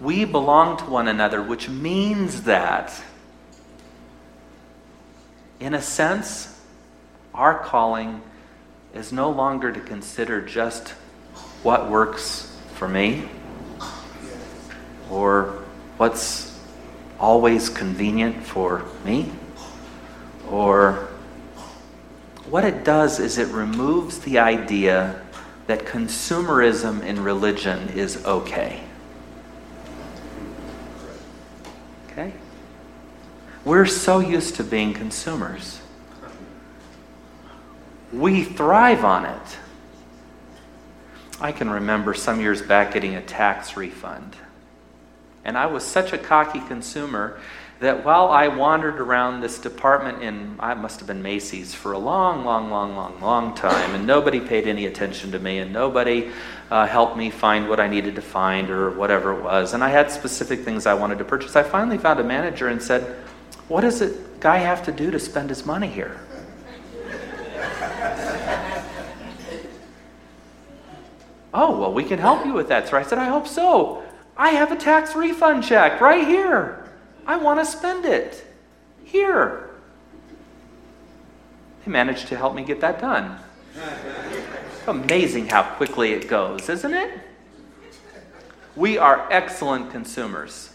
We 0.00 0.24
belong 0.24 0.76
to 0.78 0.84
one 0.84 1.08
another, 1.08 1.42
which 1.42 1.68
means 1.68 2.42
that, 2.42 2.92
in 5.60 5.74
a 5.74 5.82
sense, 5.82 6.60
our 7.32 7.58
calling 7.58 8.22
is 8.92 9.12
no 9.12 9.30
longer 9.30 9.72
to 9.72 9.80
consider 9.80 10.40
just 10.40 10.90
what 11.62 11.90
works 11.90 12.56
for 12.74 12.88
me 12.88 13.28
or 15.10 15.62
what's 15.96 16.58
always 17.18 17.68
convenient 17.68 18.44
for 18.44 18.84
me 19.04 19.32
or 20.48 21.08
what 22.50 22.64
it 22.64 22.84
does 22.84 23.18
is 23.18 23.38
it 23.38 23.48
removes 23.48 24.18
the 24.20 24.38
idea 24.38 25.20
that 25.66 25.86
consumerism 25.86 27.02
in 27.02 27.22
religion 27.22 27.88
is 27.90 28.24
okay. 28.26 28.82
We're 33.64 33.86
so 33.86 34.18
used 34.20 34.56
to 34.56 34.64
being 34.64 34.92
consumers. 34.92 35.80
We 38.12 38.44
thrive 38.44 39.04
on 39.04 39.24
it. 39.24 39.58
I 41.40 41.50
can 41.50 41.70
remember 41.70 42.12
some 42.12 42.40
years 42.40 42.60
back 42.60 42.92
getting 42.92 43.14
a 43.14 43.22
tax 43.22 43.76
refund. 43.76 44.36
And 45.44 45.56
I 45.56 45.66
was 45.66 45.82
such 45.82 46.12
a 46.12 46.18
cocky 46.18 46.60
consumer 46.60 47.40
that 47.80 48.04
while 48.04 48.28
I 48.28 48.48
wandered 48.48 49.00
around 49.00 49.40
this 49.40 49.58
department 49.58 50.22
in, 50.22 50.56
I 50.60 50.74
must 50.74 51.00
have 51.00 51.06
been 51.06 51.22
Macy's 51.22 51.74
for 51.74 51.92
a 51.92 51.98
long, 51.98 52.44
long, 52.44 52.70
long, 52.70 52.94
long, 52.94 53.20
long 53.20 53.54
time, 53.54 53.94
and 53.94 54.06
nobody 54.06 54.40
paid 54.40 54.68
any 54.68 54.86
attention 54.86 55.32
to 55.32 55.38
me, 55.38 55.58
and 55.58 55.72
nobody 55.72 56.30
uh, 56.70 56.86
helped 56.86 57.16
me 57.16 57.30
find 57.30 57.68
what 57.68 57.80
I 57.80 57.88
needed 57.88 58.14
to 58.14 58.22
find 58.22 58.70
or 58.70 58.90
whatever 58.90 59.32
it 59.32 59.42
was. 59.42 59.74
And 59.74 59.82
I 59.82 59.88
had 59.88 60.10
specific 60.10 60.60
things 60.60 60.86
I 60.86 60.94
wanted 60.94 61.18
to 61.18 61.24
purchase. 61.24 61.56
I 61.56 61.62
finally 61.62 61.98
found 61.98 62.20
a 62.20 62.24
manager 62.24 62.68
and 62.68 62.80
said, 62.80 63.23
What 63.68 63.80
does 63.80 64.02
a 64.02 64.14
guy 64.40 64.58
have 64.58 64.84
to 64.84 64.92
do 64.92 65.10
to 65.10 65.18
spend 65.18 65.48
his 65.48 65.64
money 65.64 65.88
here? 65.88 66.20
oh, 71.54 71.78
well, 71.78 71.92
we 71.92 72.04
can 72.04 72.18
help 72.18 72.44
you 72.44 72.52
with 72.52 72.68
that. 72.68 72.88
So 72.88 72.96
I 72.96 73.02
said, 73.02 73.18
I 73.18 73.26
hope 73.26 73.46
so. 73.46 74.02
I 74.36 74.50
have 74.50 74.72
a 74.72 74.76
tax 74.76 75.14
refund 75.14 75.64
check 75.64 76.00
right 76.00 76.26
here. 76.26 76.88
I 77.26 77.36
want 77.36 77.60
to 77.60 77.64
spend 77.64 78.04
it. 78.04 78.44
Here. 79.04 79.70
He 81.84 81.90
managed 81.90 82.28
to 82.28 82.36
help 82.36 82.54
me 82.54 82.64
get 82.64 82.80
that 82.80 83.00
done. 83.00 83.38
Amazing 84.86 85.48
how 85.48 85.62
quickly 85.62 86.12
it 86.12 86.28
goes, 86.28 86.68
isn't 86.68 86.92
it? 86.92 87.10
We 88.76 88.98
are 88.98 89.28
excellent 89.30 89.90
consumers. 89.90 90.70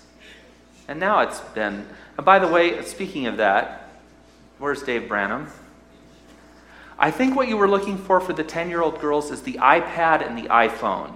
And 0.88 1.00
now 1.00 1.20
it's 1.20 1.42
been, 1.42 1.86
and 2.20 2.26
by 2.26 2.38
the 2.38 2.50
way, 2.50 2.82
speaking 2.82 3.28
of 3.28 3.38
that, 3.38 3.92
where's 4.58 4.84
Dave 4.84 5.08
Branham? 5.08 5.48
I 6.98 7.12
think 7.12 7.34
what 7.34 7.48
you 7.48 7.56
were 7.56 7.70
looking 7.70 7.98
for 7.98 8.20
for 8.20 8.34
the 8.34 8.44
10 8.44 8.68
year 8.68 8.82
old 8.82 9.00
girls 9.00 9.32
is 9.32 9.42
the 9.44 9.54
iPad 9.54 10.28
and 10.28 10.38
the 10.38 10.50
iPhone. 10.50 11.14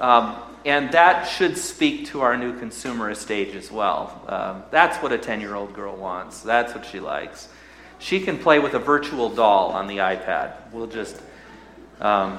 Um, 0.00 0.36
and 0.64 0.90
that 0.92 1.24
should 1.24 1.58
speak 1.58 2.06
to 2.06 2.22
our 2.22 2.38
new 2.38 2.58
consumerist 2.58 3.30
age 3.30 3.54
as 3.54 3.70
well. 3.70 4.24
Um, 4.26 4.62
that's 4.70 4.96
what 5.02 5.12
a 5.12 5.18
10 5.18 5.42
year 5.42 5.54
old 5.54 5.74
girl 5.74 5.94
wants, 5.94 6.40
that's 6.40 6.74
what 6.74 6.86
she 6.86 7.00
likes. 7.00 7.50
She 7.98 8.18
can 8.18 8.38
play 8.38 8.60
with 8.60 8.72
a 8.72 8.78
virtual 8.78 9.28
doll 9.28 9.72
on 9.72 9.88
the 9.88 9.98
iPad. 9.98 10.54
We'll 10.72 10.86
just. 10.86 11.20
Um, 12.00 12.38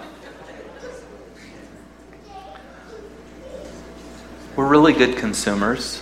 we're 4.55 4.67
really 4.67 4.93
good 4.93 5.17
consumers, 5.17 6.01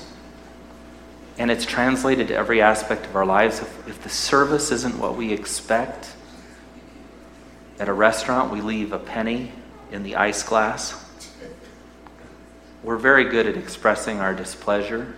and 1.37 1.49
it's 1.49 1.65
translated 1.65 2.27
to 2.27 2.35
every 2.35 2.61
aspect 2.61 3.05
of 3.05 3.15
our 3.15 3.25
lives. 3.25 3.59
If, 3.59 3.87
if 3.87 4.03
the 4.03 4.09
service 4.09 4.71
isn't 4.71 4.97
what 4.99 5.15
we 5.15 5.33
expect, 5.33 6.13
at 7.79 7.89
a 7.89 7.93
restaurant, 7.93 8.51
we 8.51 8.61
leave 8.61 8.93
a 8.93 8.99
penny 8.99 9.51
in 9.91 10.03
the 10.03 10.15
ice 10.15 10.43
glass. 10.43 10.99
We're 12.83 12.97
very 12.97 13.25
good 13.25 13.47
at 13.47 13.57
expressing 13.57 14.19
our 14.19 14.33
displeasure. 14.33 15.15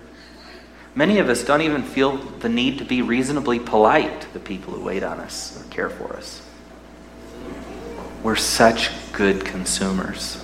Many 0.93 1.19
of 1.19 1.29
us 1.29 1.43
don't 1.43 1.61
even 1.61 1.83
feel 1.83 2.17
the 2.17 2.47
need 2.47 2.77
to 2.77 2.85
be 2.85 3.01
reasonably 3.01 3.59
polite 3.59 4.21
to 4.21 4.33
the 4.33 4.39
people 4.39 4.73
who 4.73 4.83
wait 4.83 5.03
on 5.03 5.19
us 5.19 5.59
or 5.59 5.69
care 5.69 5.89
for 5.89 6.15
us. 6.15 6.41
We're 8.23 8.35
such 8.35 8.89
good 9.11 9.43
consumers. 9.43 10.41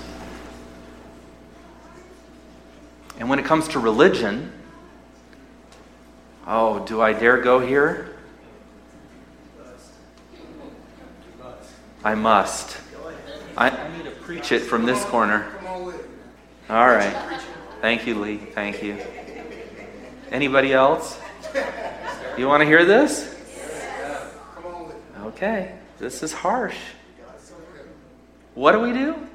And 3.18 3.30
when 3.30 3.40
it 3.40 3.46
comes 3.46 3.70
to 3.70 3.80
religion, 3.80 4.52
oh, 6.52 6.86
do 6.86 7.02
I 7.02 7.14
dare 7.14 7.38
go 7.38 7.60
here? 7.60 8.16
I 12.04 12.16
must. 12.16 12.78
I, 13.56 13.70
I 13.70 13.98
need 13.98 14.06
to 14.06 14.12
preach 14.12 14.52
it 14.52 14.60
from 14.60 14.86
this 14.86 15.04
corner. 15.06 15.48
All 16.70 16.88
right. 16.88 17.16
Thank 17.82 18.08
you, 18.08 18.16
Lee. 18.16 18.38
Thank 18.38 18.82
you. 18.82 18.98
Anybody 20.32 20.74
else? 20.74 21.20
You 22.38 22.48
want 22.48 22.62
to 22.62 22.66
hear 22.66 22.86
this? 22.86 23.36
Okay. 25.24 25.76
This 26.00 26.24
is 26.24 26.34
harsh. 26.34 26.78
What 28.56 28.72
do 28.72 28.80
we 28.80 28.94
do? 28.94 29.28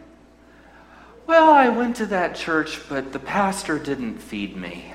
Well, 1.27 1.51
I 1.51 1.69
went 1.69 1.97
to 1.97 2.07
that 2.07 2.35
church, 2.35 2.81
but 2.89 3.13
the 3.13 3.19
pastor 3.19 3.79
didn't 3.79 4.19
feed 4.19 4.57
me. 4.57 4.93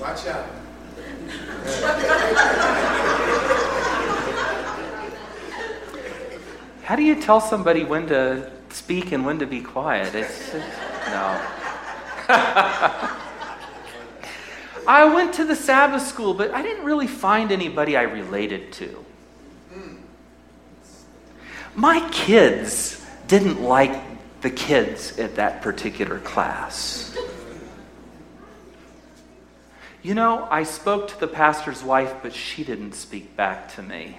Watch 0.00 0.26
out. 0.26 0.46
How 6.82 6.96
do 6.96 7.02
you 7.02 7.20
tell 7.20 7.40
somebody 7.40 7.84
when 7.84 8.06
to 8.06 8.50
speak 8.70 9.12
and 9.12 9.24
when 9.24 9.38
to 9.38 9.46
be 9.46 9.60
quiet? 9.60 10.14
It's 10.14 10.52
just, 10.52 10.66
no. 11.06 11.40
I 14.88 15.04
went 15.14 15.34
to 15.34 15.44
the 15.44 15.54
Sabbath 15.54 16.02
school, 16.02 16.34
but 16.34 16.52
I 16.52 16.62
didn't 16.62 16.84
really 16.84 17.06
find 17.06 17.52
anybody 17.52 17.96
I 17.96 18.02
related 18.02 18.72
to. 18.72 19.04
My 21.74 22.08
kids 22.10 23.06
didn't 23.28 23.62
like 23.62 24.02
the 24.40 24.50
kids 24.50 25.18
at 25.18 25.36
that 25.36 25.62
particular 25.62 26.18
class. 26.18 27.16
You 30.02 30.14
know, 30.14 30.48
I 30.50 30.62
spoke 30.62 31.08
to 31.08 31.20
the 31.20 31.28
pastor's 31.28 31.84
wife, 31.84 32.14
but 32.22 32.32
she 32.32 32.64
didn't 32.64 32.92
speak 32.92 33.36
back 33.36 33.74
to 33.74 33.82
me. 33.82 34.18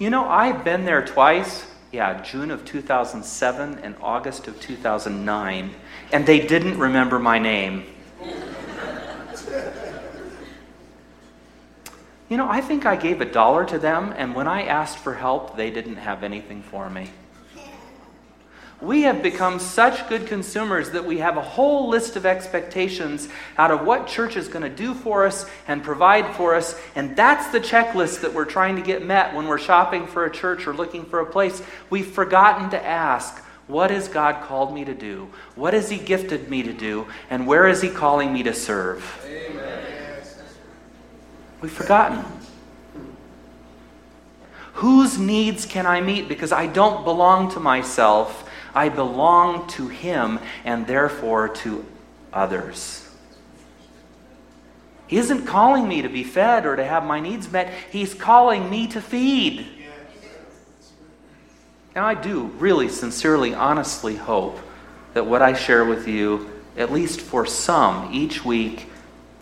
You 0.00 0.10
know, 0.10 0.28
I've 0.28 0.64
been 0.64 0.84
there 0.84 1.04
twice. 1.04 1.66
Yeah, 1.92 2.22
June 2.22 2.50
of 2.50 2.64
2007 2.64 3.78
and 3.82 3.94
August 4.00 4.48
of 4.48 4.60
2009, 4.60 5.70
and 6.12 6.26
they 6.26 6.40
didn't 6.40 6.78
remember 6.78 7.18
my 7.18 7.38
name. 7.38 7.84
You 12.28 12.36
know, 12.36 12.48
I 12.48 12.60
think 12.60 12.86
I 12.86 12.94
gave 12.96 13.20
a 13.20 13.24
dollar 13.24 13.64
to 13.66 13.78
them, 13.78 14.14
and 14.16 14.34
when 14.34 14.46
I 14.46 14.62
asked 14.62 14.98
for 14.98 15.14
help, 15.14 15.56
they 15.56 15.70
didn't 15.70 15.96
have 15.96 16.22
anything 16.22 16.62
for 16.62 16.88
me. 16.88 17.10
We 18.80 19.02
have 19.02 19.22
become 19.22 19.58
such 19.58 20.08
good 20.08 20.26
consumers 20.26 20.90
that 20.90 21.04
we 21.04 21.18
have 21.18 21.36
a 21.36 21.42
whole 21.42 21.88
list 21.88 22.16
of 22.16 22.24
expectations 22.24 23.28
out 23.58 23.70
of 23.70 23.84
what 23.84 24.06
church 24.06 24.36
is 24.36 24.48
going 24.48 24.62
to 24.62 24.70
do 24.70 24.94
for 24.94 25.26
us 25.26 25.44
and 25.68 25.82
provide 25.82 26.34
for 26.34 26.54
us, 26.54 26.80
and 26.94 27.14
that's 27.14 27.52
the 27.52 27.60
checklist 27.60 28.22
that 28.22 28.32
we're 28.32 28.46
trying 28.46 28.76
to 28.76 28.82
get 28.82 29.04
met 29.04 29.34
when 29.34 29.46
we're 29.46 29.58
shopping 29.58 30.06
for 30.06 30.24
a 30.24 30.30
church 30.30 30.66
or 30.66 30.72
looking 30.72 31.04
for 31.04 31.20
a 31.20 31.26
place. 31.26 31.62
We've 31.90 32.06
forgotten 32.06 32.70
to 32.70 32.82
ask, 32.82 33.44
what 33.66 33.90
has 33.90 34.08
God 34.08 34.42
called 34.44 34.74
me 34.74 34.84
to 34.86 34.94
do? 34.94 35.30
What 35.56 35.74
has 35.74 35.90
He 35.90 35.98
gifted 35.98 36.48
me 36.48 36.62
to 36.62 36.72
do? 36.72 37.06
And 37.28 37.46
where 37.46 37.68
is 37.68 37.82
He 37.82 37.90
calling 37.90 38.32
me 38.32 38.42
to 38.44 38.54
serve? 38.54 39.22
Amen. 39.26 39.90
We've 41.60 41.70
forgotten. 41.70 42.24
Whose 44.74 45.18
needs 45.18 45.66
can 45.66 45.86
I 45.86 46.00
meet? 46.00 46.26
Because 46.26 46.52
I 46.52 46.66
don't 46.66 47.04
belong 47.04 47.50
to 47.52 47.60
myself. 47.60 48.49
I 48.74 48.88
belong 48.88 49.66
to 49.68 49.88
Him 49.88 50.38
and 50.64 50.86
therefore 50.86 51.48
to 51.48 51.84
others. 52.32 53.06
He 55.06 55.16
isn't 55.16 55.46
calling 55.46 55.88
me 55.88 56.02
to 56.02 56.08
be 56.08 56.22
fed 56.22 56.66
or 56.66 56.76
to 56.76 56.84
have 56.84 57.04
my 57.04 57.20
needs 57.20 57.50
met, 57.50 57.72
He's 57.90 58.14
calling 58.14 58.70
me 58.70 58.86
to 58.88 59.00
feed. 59.00 59.66
Now, 61.96 62.06
I 62.06 62.14
do 62.14 62.44
really 62.58 62.88
sincerely, 62.88 63.52
honestly 63.52 64.14
hope 64.14 64.60
that 65.14 65.26
what 65.26 65.42
I 65.42 65.54
share 65.54 65.84
with 65.84 66.06
you, 66.06 66.48
at 66.76 66.92
least 66.92 67.20
for 67.20 67.44
some 67.44 68.10
each 68.12 68.44
week, 68.44 68.89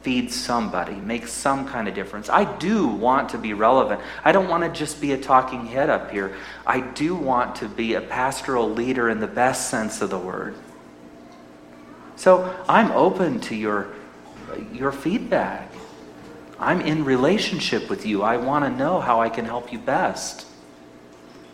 feeds 0.02 0.34
somebody, 0.34 0.94
make 0.94 1.26
some 1.26 1.66
kind 1.66 1.88
of 1.88 1.94
difference. 1.94 2.28
I 2.28 2.44
do 2.58 2.87
want 2.87 3.30
to 3.30 3.38
be 3.38 3.52
relevant. 3.52 4.00
I 4.24 4.32
don't 4.32 4.48
want 4.48 4.62
to 4.62 4.70
just 4.70 5.00
be 5.00 5.12
a 5.12 5.18
talking 5.18 5.66
head 5.66 5.90
up 5.90 6.11
here. 6.11 6.37
I 6.66 6.80
do 6.80 7.14
want 7.14 7.56
to 7.56 7.68
be 7.68 7.94
a 7.94 8.00
pastoral 8.00 8.70
leader 8.70 9.08
in 9.11 9.20
the 9.20 9.26
best 9.26 9.70
sense 9.70 10.00
of 10.00 10.11
the 10.11 10.18
word. 10.18 10.54
So 12.16 12.54
I'm 12.68 12.90
open 12.92 13.40
to 13.42 13.54
your, 13.54 13.88
your 14.72 14.92
feedback. 14.92 15.72
I'm 16.58 16.80
in 16.80 17.04
relationship 17.04 17.88
with 17.88 18.06
you. 18.06 18.22
I 18.22 18.37
want 18.37 18.64
to 18.64 18.70
know 18.70 19.00
how 19.00 19.20
I 19.20 19.28
can 19.28 19.44
help 19.44 19.72
you 19.72 19.78
best. 19.78 20.46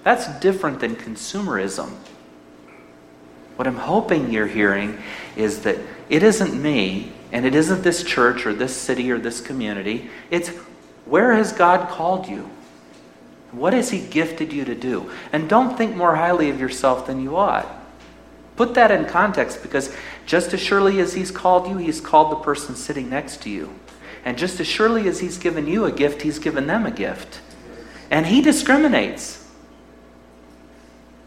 That's 0.03 0.27
different 0.41 0.81
than 0.81 0.97
consumerism. 0.97 1.91
What 3.57 3.69
I'm 3.69 3.77
hoping 3.77 4.33
you're 4.33 4.47
hearing 4.47 4.99
is 5.37 5.61
that 5.61 5.79
it 6.09 6.23
isn't 6.23 6.61
me, 6.61 7.13
and 7.35 7.45
it 7.45 7.57
isn't 7.57 7.83
this 7.83 8.05
church 8.05 8.47
or 8.47 8.55
this 8.55 8.75
city 8.75 9.11
or 9.11 9.19
this 9.19 9.41
community. 9.41 10.09
It's 10.31 10.51
where 11.05 11.35
has 11.35 11.53
God 11.53 11.89
called 11.91 12.29
you? 12.29 12.49
What 13.51 13.73
has 13.73 13.91
He 13.91 14.07
gifted 14.07 14.53
you 14.53 14.65
to 14.65 14.75
do? 14.77 15.11
And 15.33 15.49
don't 15.49 15.77
think 15.77 15.97
more 15.97 16.15
highly 16.15 16.49
of 16.49 16.61
yourself 16.61 17.09
than 17.09 17.21
you 17.21 17.37
ought. 17.37 17.67
Put 18.55 18.75
that 18.75 18.93
in 18.93 19.07
context 19.07 19.63
because 19.63 19.93
Just 20.27 20.55
as 20.55 20.61
surely 20.61 21.01
as 21.01 21.15
He's 21.15 21.33
called 21.33 21.69
you, 21.69 21.77
He's 21.77 22.01
called 22.01 22.31
the 22.31 22.37
person 22.37 22.77
sitting 22.77 23.11
next 23.11 23.43
to 23.43 23.51
you. 23.51 23.75
And 24.25 24.39
just 24.39 24.61
as 24.61 24.69
surely 24.69 25.09
as 25.09 25.19
He's 25.19 25.37
given 25.37 25.67
you 25.67 25.85
a 25.87 25.93
gift, 25.93 26.23
He's 26.23 26.39
given 26.39 26.69
them 26.69 26.87
a 26.87 26.93
gift. 26.93 27.41
And 28.13 28.27
He 28.27 28.43
discriminates. 28.43 29.45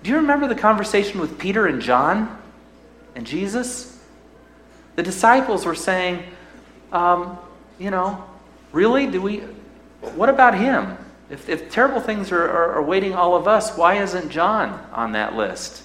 Do 0.04 0.10
you 0.10 0.16
remember 0.16 0.48
the 0.48 0.56
conversation 0.56 1.20
with 1.20 1.38
Peter 1.38 1.68
and 1.68 1.82
John 1.82 2.42
and 3.14 3.28
Jesus? 3.28 3.97
The 4.98 5.04
disciples 5.04 5.64
were 5.64 5.76
saying, 5.76 6.24
um, 6.92 7.38
you 7.78 7.92
know, 7.92 8.26
really? 8.72 9.06
Do 9.06 9.22
we? 9.22 9.38
What 10.16 10.28
about 10.28 10.58
him? 10.58 10.98
If, 11.30 11.50
if 11.50 11.72
terrible 11.72 12.02
things 12.02 12.32
are, 12.32 12.50
are, 12.50 12.74
are 12.74 12.82
waiting 12.82 13.14
all 13.14 13.36
of 13.36 13.48
us, 13.48 13.78
why 13.78 14.02
isn't 14.02 14.32
John 14.32 14.72
on 14.92 15.12
that 15.12 15.36
list? 15.36 15.84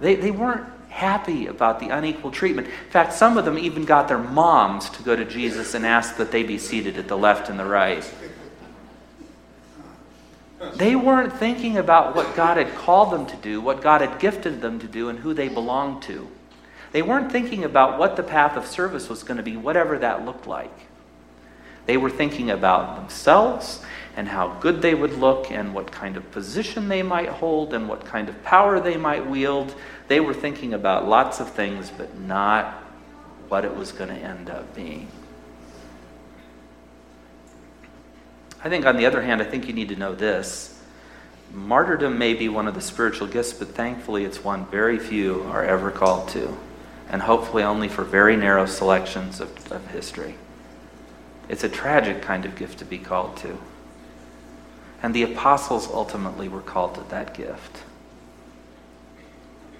They, 0.00 0.16
they 0.16 0.32
weren't 0.32 0.66
happy 0.88 1.46
about 1.46 1.78
the 1.78 1.90
unequal 1.90 2.32
treatment. 2.32 2.66
In 2.66 2.90
fact, 2.90 3.12
some 3.12 3.38
of 3.38 3.44
them 3.44 3.58
even 3.58 3.84
got 3.84 4.08
their 4.08 4.18
moms 4.18 4.90
to 4.90 5.02
go 5.04 5.14
to 5.14 5.24
Jesus 5.24 5.74
and 5.74 5.86
ask 5.86 6.16
that 6.16 6.32
they 6.32 6.42
be 6.42 6.58
seated 6.58 6.98
at 6.98 7.06
the 7.06 7.16
left 7.16 7.48
and 7.48 7.60
the 7.60 7.64
right. 7.64 8.12
They 10.74 10.96
weren't 10.96 11.32
thinking 11.32 11.76
about 11.76 12.16
what 12.16 12.34
God 12.34 12.56
had 12.56 12.74
called 12.74 13.12
them 13.12 13.26
to 13.26 13.36
do, 13.36 13.60
what 13.60 13.82
God 13.82 14.00
had 14.00 14.18
gifted 14.18 14.60
them 14.60 14.80
to 14.80 14.88
do, 14.88 15.10
and 15.10 15.20
who 15.20 15.32
they 15.32 15.48
belonged 15.48 16.02
to. 16.04 16.28
They 16.96 17.02
weren't 17.02 17.30
thinking 17.30 17.62
about 17.62 17.98
what 17.98 18.16
the 18.16 18.22
path 18.22 18.56
of 18.56 18.64
service 18.64 19.10
was 19.10 19.22
going 19.22 19.36
to 19.36 19.42
be, 19.42 19.54
whatever 19.54 19.98
that 19.98 20.24
looked 20.24 20.46
like. 20.46 20.72
They 21.84 21.98
were 21.98 22.08
thinking 22.08 22.48
about 22.48 22.96
themselves 22.96 23.82
and 24.16 24.26
how 24.26 24.56
good 24.60 24.80
they 24.80 24.94
would 24.94 25.12
look 25.12 25.50
and 25.50 25.74
what 25.74 25.92
kind 25.92 26.16
of 26.16 26.30
position 26.30 26.88
they 26.88 27.02
might 27.02 27.28
hold 27.28 27.74
and 27.74 27.86
what 27.86 28.06
kind 28.06 28.30
of 28.30 28.42
power 28.44 28.80
they 28.80 28.96
might 28.96 29.26
wield. 29.26 29.74
They 30.08 30.20
were 30.20 30.32
thinking 30.32 30.72
about 30.72 31.06
lots 31.06 31.38
of 31.38 31.50
things, 31.50 31.92
but 31.94 32.18
not 32.18 32.72
what 33.48 33.66
it 33.66 33.76
was 33.76 33.92
going 33.92 34.08
to 34.08 34.16
end 34.16 34.48
up 34.48 34.74
being. 34.74 35.06
I 38.64 38.70
think, 38.70 38.86
on 38.86 38.96
the 38.96 39.04
other 39.04 39.20
hand, 39.20 39.42
I 39.42 39.44
think 39.44 39.68
you 39.68 39.74
need 39.74 39.90
to 39.90 39.96
know 39.96 40.14
this. 40.14 40.82
Martyrdom 41.52 42.16
may 42.16 42.32
be 42.32 42.48
one 42.48 42.66
of 42.66 42.74
the 42.74 42.80
spiritual 42.80 43.26
gifts, 43.26 43.52
but 43.52 43.68
thankfully 43.74 44.24
it's 44.24 44.42
one 44.42 44.64
very 44.68 44.98
few 44.98 45.42
are 45.50 45.62
ever 45.62 45.90
called 45.90 46.30
to, 46.30 46.56
and 47.08 47.22
hopefully 47.22 47.62
only 47.62 47.88
for 47.88 48.04
very 48.04 48.36
narrow 48.36 48.66
selections 48.66 49.40
of, 49.40 49.72
of 49.72 49.86
history. 49.88 50.34
It's 51.48 51.62
a 51.64 51.68
tragic 51.68 52.22
kind 52.22 52.44
of 52.44 52.56
gift 52.56 52.78
to 52.80 52.84
be 52.84 52.98
called 52.98 53.36
to. 53.38 53.58
And 55.02 55.14
the 55.14 55.22
apostles 55.22 55.88
ultimately 55.88 56.48
were 56.48 56.62
called 56.62 56.94
to 56.96 57.02
that 57.10 57.34
gift. 57.34 57.82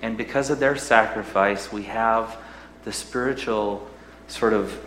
And 0.03 0.17
because 0.17 0.51
of 0.51 0.61
their 0.61 0.77
sacrifice, 0.77 1.73
we 1.73 1.85
have 1.85 2.37
the 2.85 2.93
spiritual 2.93 3.89
sort 4.29 4.53
of 4.53 4.79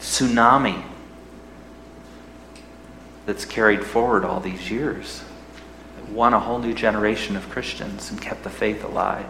tsunami 0.00 0.82
that's 3.24 3.44
carried 3.44 3.84
forward 3.84 4.24
all 4.24 4.40
these 4.40 4.70
years. 4.70 5.22
It 5.98 6.12
won 6.12 6.34
a 6.34 6.40
whole 6.40 6.58
new 6.58 6.74
generation 6.74 7.36
of 7.36 7.48
Christians 7.48 8.10
and 8.10 8.20
kept 8.20 8.42
the 8.42 8.50
faith 8.50 8.84
alive. 8.84 9.26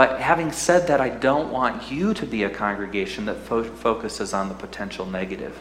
But 0.00 0.18
having 0.18 0.50
said 0.50 0.86
that, 0.86 0.98
I 0.98 1.10
don't 1.10 1.52
want 1.52 1.92
you 1.92 2.14
to 2.14 2.24
be 2.24 2.44
a 2.44 2.48
congregation 2.48 3.26
that 3.26 3.36
fo- 3.36 3.64
focuses 3.64 4.32
on 4.32 4.48
the 4.48 4.54
potential 4.54 5.04
negative. 5.04 5.54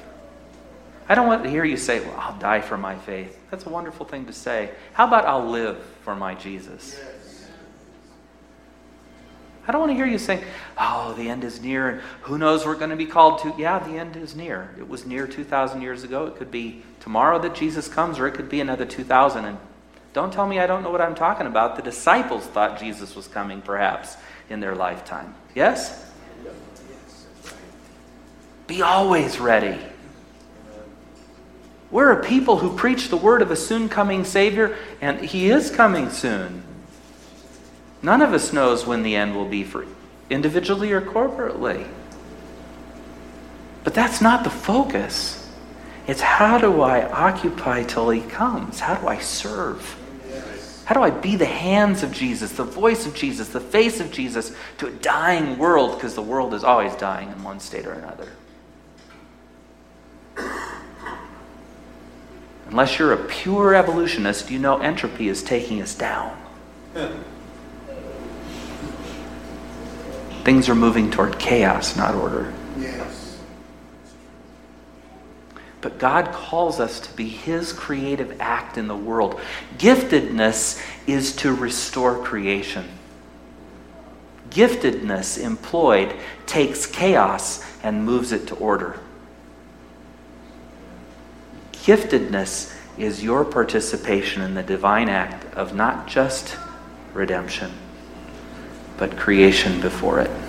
I 1.10 1.16
don't 1.16 1.28
want 1.28 1.44
to 1.44 1.50
hear 1.50 1.66
you 1.66 1.76
say, 1.76 2.00
Well, 2.00 2.16
I'll 2.18 2.40
die 2.40 2.62
for 2.62 2.78
my 2.78 2.96
faith. 2.96 3.38
That's 3.52 3.66
a 3.66 3.70
wonderful 3.70 4.06
thing 4.06 4.28
to 4.28 4.32
say. 4.32 4.72
How 4.94 5.08
about 5.08 5.26
I'll 5.26 5.50
live 5.50 5.84
for 6.04 6.16
my 6.16 6.36
Jesus? 6.36 6.98
I 9.68 9.74
don't 9.74 9.82
want 9.82 9.92
to 9.92 9.98
hear 9.98 10.06
you 10.06 10.18
saying, 10.18 10.46
Oh, 10.78 11.14
the 11.18 11.28
end 11.28 11.44
is 11.44 11.60
near, 11.60 11.90
and 11.90 12.02
who 12.22 12.38
knows 12.38 12.66
we're 12.66 12.76
going 12.76 12.92
to 12.92 12.96
be 12.96 13.08
called 13.08 13.40
to. 13.40 13.54
Yeah, 13.58 13.80
the 13.80 13.98
end 13.98 14.16
is 14.16 14.38
near. 14.38 14.74
It 14.80 14.88
was 14.88 15.06
near 15.06 15.28
2,000 15.28 15.82
years 15.82 16.06
ago. 16.06 16.28
It 16.28 16.38
could 16.38 16.50
be 16.50 16.82
tomorrow 17.02 17.40
that 17.40 17.56
Jesus 17.56 17.90
comes, 17.90 18.18
or 18.18 18.26
it 18.26 18.36
could 18.36 18.48
be 18.48 18.62
another 18.62 18.86
2,000. 18.86 19.44
And 19.44 19.58
don't 20.14 20.34
tell 20.34 20.48
me 20.48 20.60
I 20.60 20.68
don't 20.68 20.82
know 20.82 20.90
what 20.90 21.02
I'm 21.02 21.16
talking 21.16 21.48
about. 21.48 21.76
The 21.76 21.82
disciples 21.82 22.46
thought 22.48 22.80
Jesus 22.80 23.16
was 23.16 23.28
coming, 23.28 23.62
perhaps, 23.62 24.18
in 24.50 24.60
their 24.60 24.76
lifetime. 24.76 25.36
Yes? 25.54 26.10
Be 28.66 28.82
always 28.82 29.40
ready. 29.40 29.80
We're 31.92 32.12
a 32.12 32.24
people 32.24 32.58
who 32.58 32.76
preach 32.76 33.10
the 33.10 33.18
word 33.18 33.42
of 33.42 33.50
a 33.50 33.56
soon 33.56 33.90
coming 33.90 34.24
Savior, 34.24 34.78
and 35.02 35.22
He 35.22 35.50
is 35.50 35.72
coming 35.72 36.10
soon. 36.10 36.64
None 38.02 38.22
of 38.22 38.34
us 38.34 38.54
knows 38.54 38.86
when 38.86 39.04
the 39.04 39.16
end 39.16 39.36
will 39.36 39.48
be 39.48 39.64
for 39.64 39.86
individually 40.30 40.92
or 40.92 41.02
corporately. 41.02 41.88
But 43.84 43.94
that's 43.94 44.22
not 44.22 44.44
the 44.44 44.50
focus. 44.50 45.50
It's 46.08 46.22
how 46.22 46.58
do 46.58 46.82
I 46.82 47.10
occupy 47.10 47.84
till 47.84 48.10
He 48.10 48.22
comes? 48.22 48.80
How 48.80 48.96
do 48.96 49.08
I 49.08 49.20
serve? 49.20 49.99
How 50.90 50.96
do 50.96 51.04
I 51.04 51.12
be 51.12 51.36
the 51.36 51.46
hands 51.46 52.02
of 52.02 52.12
Jesus, 52.12 52.54
the 52.54 52.64
voice 52.64 53.06
of 53.06 53.14
Jesus, 53.14 53.50
the 53.50 53.60
face 53.60 54.00
of 54.00 54.12
Jesus 54.12 54.56
to 54.80 54.88
a 54.88 54.92
dying 54.92 55.60
world? 55.60 55.94
Because 55.94 56.16
the 56.16 56.24
world 56.24 56.52
is 56.56 56.64
always 56.64 56.96
dying 56.96 57.30
in 57.30 57.44
one 57.44 57.60
state 57.60 57.86
or 57.86 57.94
another. 57.94 58.28
Unless 62.70 62.98
you're 62.98 63.14
a 63.14 63.24
pure 63.26 63.76
evolutionist, 63.76 64.50
you 64.50 64.58
know 64.58 64.80
entropy 64.80 65.28
is 65.28 65.44
taking 65.44 65.80
us 65.80 65.94
down. 65.94 66.36
Things 70.44 70.70
are 70.70 70.76
moving 70.76 71.12
toward 71.12 71.38
chaos, 71.38 71.96
not 71.98 72.16
order. 72.16 72.52
Yes. 72.80 73.38
But 75.82 75.98
God 75.98 76.32
calls 76.34 76.80
us 76.80 77.00
to 77.02 77.14
be 77.14 77.30
His 77.30 77.72
creative 77.72 78.40
act 78.42 78.78
in 78.78 78.88
the 78.88 78.96
world. 78.96 79.40
Giftedness 79.78 80.84
is 81.08 81.36
to 81.38 81.54
restore 81.54 82.22
creation. 82.22 82.86
Giftedness 84.50 85.42
employed 85.42 86.16
takes 86.46 86.86
chaos 86.86 87.64
and 87.84 88.04
moves 88.04 88.32
it 88.32 88.48
to 88.48 88.56
order. 88.56 89.00
Giftedness 91.72 92.76
is 92.98 93.24
your 93.24 93.46
participation 93.46 94.42
in 94.42 94.56
the 94.56 94.64
divine 94.64 95.08
act 95.08 95.46
of 95.56 95.74
not 95.74 96.08
just 96.08 96.58
redemption, 97.14 97.72
but 98.98 99.16
creation 99.18 99.80
before 99.80 100.20
it. 100.20 100.49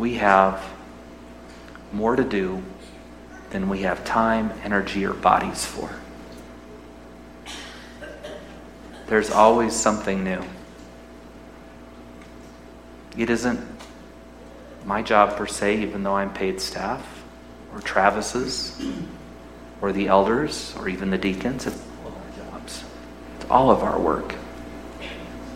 We 0.00 0.14
have 0.14 0.66
more 1.92 2.16
to 2.16 2.24
do 2.24 2.62
than 3.50 3.68
we 3.68 3.82
have 3.82 4.02
time, 4.02 4.50
energy, 4.64 5.04
or 5.04 5.12
bodies 5.12 5.66
for. 5.66 5.90
There's 9.08 9.30
always 9.30 9.76
something 9.76 10.24
new. 10.24 10.42
It 13.18 13.28
isn't 13.28 13.60
my 14.86 15.02
job 15.02 15.36
per 15.36 15.46
se, 15.46 15.82
even 15.82 16.02
though 16.02 16.16
I'm 16.16 16.32
paid 16.32 16.62
staff, 16.62 17.22
or 17.74 17.82
Travis's, 17.82 18.82
or 19.82 19.92
the 19.92 20.08
elders, 20.08 20.74
or 20.78 20.88
even 20.88 21.10
the 21.10 21.18
deacons. 21.18 21.66
It's 21.66 21.78
all 22.02 22.08
of 22.08 22.16
our 22.16 22.50
jobs. 22.52 22.84
It's 23.36 23.50
all 23.50 23.70
of 23.70 23.82
our 23.82 24.00
work. 24.00 24.34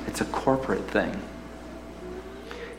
It's 0.07 0.20
a 0.20 0.26
corporate 0.26 0.87
thing. 0.90 1.18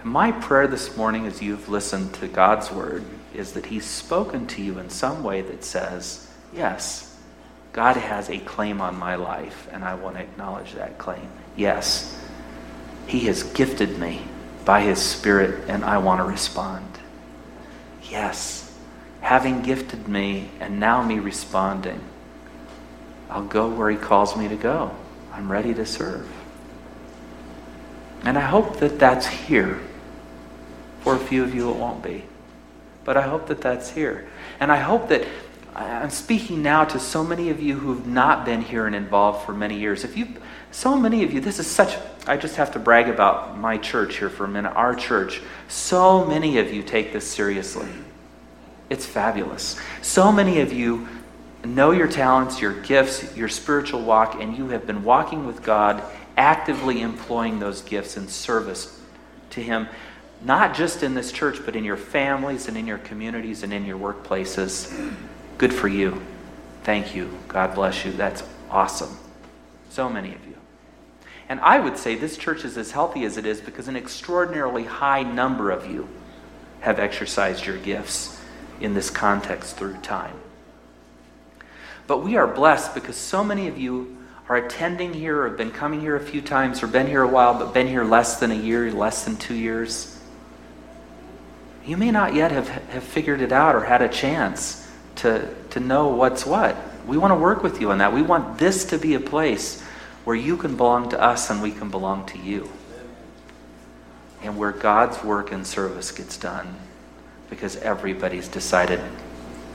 My 0.06 0.32
prayer 0.32 0.68
this 0.68 0.96
morning, 0.96 1.26
as 1.26 1.42
you've 1.42 1.68
listened 1.68 2.14
to 2.14 2.28
God's 2.28 2.70
word, 2.70 3.04
is 3.34 3.54
that 3.54 3.66
He's 3.66 3.86
spoken 3.86 4.46
to 4.46 4.62
you 4.62 4.78
in 4.78 4.92
some 4.92 5.24
way 5.24 5.42
that 5.42 5.64
says, 5.64 6.30
Yes, 6.54 7.18
God 7.74 7.98
has 7.98 8.30
a 8.30 8.38
claim 8.38 8.82
on 8.82 9.00
my 9.00 9.16
life, 9.16 9.68
and 9.72 9.84
I 9.84 9.96
want 9.96 10.18
to 10.18 10.22
acknowledge 10.22 10.74
that 10.74 11.00
claim. 11.00 11.28
Yes, 11.56 12.24
He 13.08 13.22
has 13.22 13.42
gifted 13.42 13.98
me 13.98 14.22
by 14.64 14.82
His 14.82 15.02
Spirit, 15.02 15.68
and 15.68 15.84
I 15.84 15.98
want 15.98 16.20
to 16.20 16.24
respond. 16.24 17.00
Yes, 18.04 18.78
having 19.22 19.64
gifted 19.64 20.08
me 20.08 20.52
and 20.60 20.80
now 20.80 21.02
me 21.02 21.18
responding, 21.18 22.00
I'll 23.28 23.44
go 23.44 23.70
where 23.70 23.90
He 23.90 23.98
calls 23.98 24.38
me 24.38 24.50
to 24.50 24.56
go. 24.56 24.96
I'm 25.34 25.52
ready 25.52 25.74
to 25.74 25.86
serve. 25.88 26.32
And 28.24 28.38
I 28.38 28.42
hope 28.42 28.78
that 28.78 29.00
that's 29.00 29.26
here. 29.26 29.82
For 31.06 31.16
a 31.16 31.20
few 31.20 31.44
of 31.44 31.54
you, 31.54 31.70
it 31.70 31.76
won't 31.76 32.02
be. 32.02 32.24
But 33.04 33.16
I 33.16 33.22
hope 33.22 33.46
that 33.50 33.62
that's 33.62 33.92
here. 33.92 34.28
And 34.60 34.72
I 34.72 34.78
hope 34.78 35.10
that 35.10 35.28
I'm 35.76 36.10
speaking 36.10 36.64
now 36.64 36.84
to 36.84 37.00
so 37.00 37.24
many 37.24 37.52
of 37.52 37.62
you 37.62 37.78
who've 37.78 38.08
not 38.08 38.44
been 38.44 38.64
here 38.64 38.88
and 38.88 38.96
involved 38.96 39.46
for 39.46 39.54
many 39.54 39.78
years. 39.78 40.04
If 40.04 40.18
you, 40.18 40.30
so 40.72 40.98
many 40.98 41.24
of 41.24 41.32
you, 41.32 41.42
this 41.42 41.60
is 41.60 41.68
such, 41.68 41.96
I 42.26 42.38
just 42.38 42.56
have 42.56 42.72
to 42.72 42.80
brag 42.80 43.08
about 43.08 43.56
my 43.56 43.78
church 43.78 44.18
here 44.18 44.32
for 44.32 44.46
a 44.46 44.48
minute, 44.48 44.72
our 44.72 44.96
church. 44.96 45.44
So 45.68 46.26
many 46.26 46.58
of 46.58 46.74
you 46.74 46.82
take 46.82 47.14
this 47.14 47.30
seriously. 47.30 47.88
It's 48.90 49.06
fabulous. 49.06 49.80
So 50.02 50.32
many 50.32 50.60
of 50.62 50.74
you 50.74 51.08
know 51.64 51.92
your 51.92 52.08
talents, 52.08 52.60
your 52.60 52.82
gifts, 52.82 53.38
your 53.38 53.50
spiritual 53.50 54.02
walk, 54.02 54.42
and 54.42 54.58
you 54.58 54.70
have 54.70 54.88
been 54.88 55.04
walking 55.04 55.46
with 55.46 55.62
God, 55.62 56.02
actively 56.36 57.02
employing 57.02 57.60
those 57.60 57.84
gifts 57.84 58.18
in 58.18 58.28
service 58.28 59.00
to 59.52 59.62
Him, 59.62 59.88
not 60.46 60.76
just 60.76 61.02
in 61.02 61.16
this 61.16 61.32
church, 61.32 61.58
but 61.66 61.76
in 61.76 61.84
your 61.84 61.98
families 61.98 62.68
and 62.68 62.78
in 62.78 62.86
your 62.86 63.00
communities 63.00 63.64
and 63.64 63.74
in 63.74 63.84
your 63.84 63.98
workplaces. 63.98 65.14
Good 65.58 65.74
for 65.74 65.88
you. 65.88 66.22
Thank 66.84 67.16
you. 67.16 67.36
God 67.48 67.74
bless 67.74 68.06
you. 68.06 68.12
That's 68.12 68.44
awesome. 68.70 69.18
So 69.90 70.08
many 70.08 70.36
of 70.36 70.46
you. 70.48 70.56
And 71.50 71.60
I 71.62 71.80
would 71.80 71.98
say 71.98 72.16
this 72.16 72.38
church 72.38 72.64
is 72.64 72.78
as 72.78 72.92
healthy 72.92 73.26
as 73.26 73.38
it 73.38 73.46
is 73.46 73.60
because 73.60 73.88
an 73.88 73.96
extraordinarily 73.96 74.84
high 74.84 75.24
number 75.24 75.72
of 75.72 75.90
you 75.90 76.08
have 76.82 77.00
exercised 77.00 77.66
your 77.66 77.78
gifts 77.78 78.40
in 78.80 78.94
this 78.94 79.10
context 79.10 79.78
through 79.78 79.98
time. 79.98 80.36
But 82.06 82.24
we 82.24 82.38
are 82.38 82.46
blessed 82.46 82.94
because 82.94 83.16
so 83.16 83.44
many 83.44 83.68
of 83.68 83.80
you 83.80 84.18
are 84.48 84.58
attending 84.58 85.12
here, 85.12 85.42
or 85.42 85.48
have 85.50 85.58
been 85.58 85.72
coming 85.72 86.02
here 86.02 86.16
a 86.16 86.20
few 86.20 86.40
times, 86.40 86.84
or 86.84 86.88
been 86.88 87.08
here 87.08 87.24
a 87.24 87.28
while, 87.28 87.58
but 87.58 87.74
been 87.74 87.88
here 87.88 88.04
less 88.04 88.40
than 88.40 88.52
a 88.52 88.56
year, 88.56 88.92
less 88.92 89.26
than 89.26 89.36
two 89.38 89.56
years. 89.56 90.15
You 91.86 91.98
may 91.98 92.12
not 92.12 92.34
yet 92.34 92.52
have, 92.52 92.68
have 92.68 93.04
figured 93.04 93.42
it 93.42 93.52
out 93.52 93.76
or 93.76 93.84
had 93.84 94.02
a 94.02 94.10
chance 94.10 94.90
to, 95.18 95.54
to 95.70 95.80
know 95.80 96.08
what's 96.08 96.46
what. 96.46 96.76
We 97.06 97.18
want 97.18 97.32
to 97.32 97.36
work 97.36 97.62
with 97.62 97.80
you 97.80 97.92
on 97.92 98.00
that. 98.00 98.14
We 98.14 98.24
want 98.24 98.58
this 98.58 98.86
to 98.86 98.98
be 98.98 99.14
a 99.14 99.20
place 99.20 99.82
where 100.24 100.36
you 100.36 100.58
can 100.58 100.76
belong 100.76 101.10
to 101.10 101.22
us 101.22 101.50
and 101.52 101.62
we 101.62 101.72
can 101.72 101.90
belong 101.92 102.26
to 102.28 102.40
you. 102.40 102.70
And 104.42 104.58
where 104.58 104.72
God's 104.72 105.24
work 105.24 105.52
and 105.52 105.66
service 105.66 106.12
gets 106.12 106.38
done 106.38 106.76
because 107.50 107.76
everybody's 107.78 108.48
decided 108.48 109.00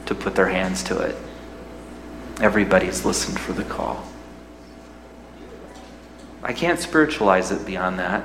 to 0.07 0.15
put 0.15 0.35
their 0.35 0.49
hands 0.49 0.83
to 0.85 0.99
it. 0.99 1.17
Everybody's 2.41 3.05
listened 3.05 3.39
for 3.39 3.53
the 3.53 3.65
call. 3.65 4.05
I 6.43 6.53
can't 6.53 6.81
spiritualize 6.81 7.53
it 7.53 7.65
beyond 7.67 7.99
that. 7.99 8.25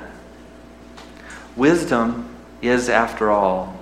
Wisdom 1.54 2.34
is, 2.62 2.88
after 2.88 3.30
all, 3.30 3.75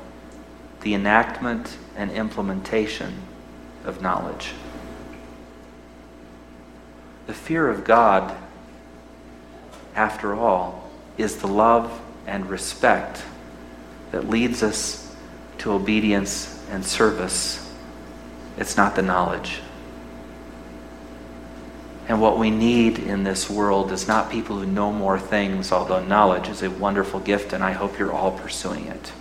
the 0.84 0.94
enactment 0.94 1.78
and 1.96 2.10
implementation 2.12 3.22
of 3.84 4.02
knowledge. 4.02 4.52
The 7.26 7.34
fear 7.34 7.68
of 7.68 7.84
God, 7.84 8.36
after 9.96 10.34
all, 10.34 10.90
is 11.16 11.38
the 11.38 11.48
love 11.48 12.00
and 12.26 12.48
respect 12.50 13.22
that 14.12 14.28
leads 14.28 14.62
us 14.62 15.16
to 15.58 15.72
obedience 15.72 16.62
and 16.70 16.84
service. 16.84 17.72
It's 18.58 18.76
not 18.76 18.94
the 18.94 19.02
knowledge. 19.02 19.60
And 22.08 22.20
what 22.20 22.38
we 22.38 22.50
need 22.50 22.98
in 22.98 23.24
this 23.24 23.48
world 23.48 23.90
is 23.90 24.06
not 24.06 24.30
people 24.30 24.58
who 24.58 24.66
know 24.66 24.92
more 24.92 25.18
things, 25.18 25.72
although 25.72 26.04
knowledge 26.04 26.48
is 26.48 26.62
a 26.62 26.70
wonderful 26.70 27.20
gift, 27.20 27.54
and 27.54 27.64
I 27.64 27.72
hope 27.72 27.98
you're 27.98 28.12
all 28.12 28.32
pursuing 28.32 28.86
it. 28.88 29.12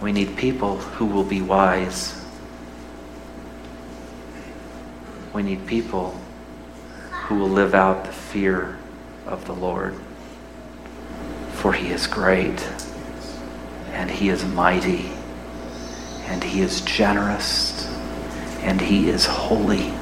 We 0.00 0.12
need 0.12 0.36
people 0.36 0.76
who 0.76 1.06
will 1.06 1.24
be 1.24 1.42
wise. 1.42 2.24
We 5.34 5.42
need 5.42 5.66
people 5.66 6.20
who 7.24 7.36
will 7.36 7.48
live 7.48 7.74
out 7.74 8.04
the 8.04 8.12
fear 8.12 8.78
of 9.26 9.44
the 9.46 9.52
Lord. 9.52 9.96
For 11.54 11.72
he 11.72 11.88
is 11.88 12.06
great, 12.06 12.66
and 13.92 14.10
he 14.10 14.28
is 14.28 14.44
mighty, 14.44 15.10
and 16.26 16.44
he 16.44 16.60
is 16.60 16.80
generous, 16.82 17.86
and 18.60 18.80
he 18.80 19.08
is 19.08 19.26
holy, 19.26 19.92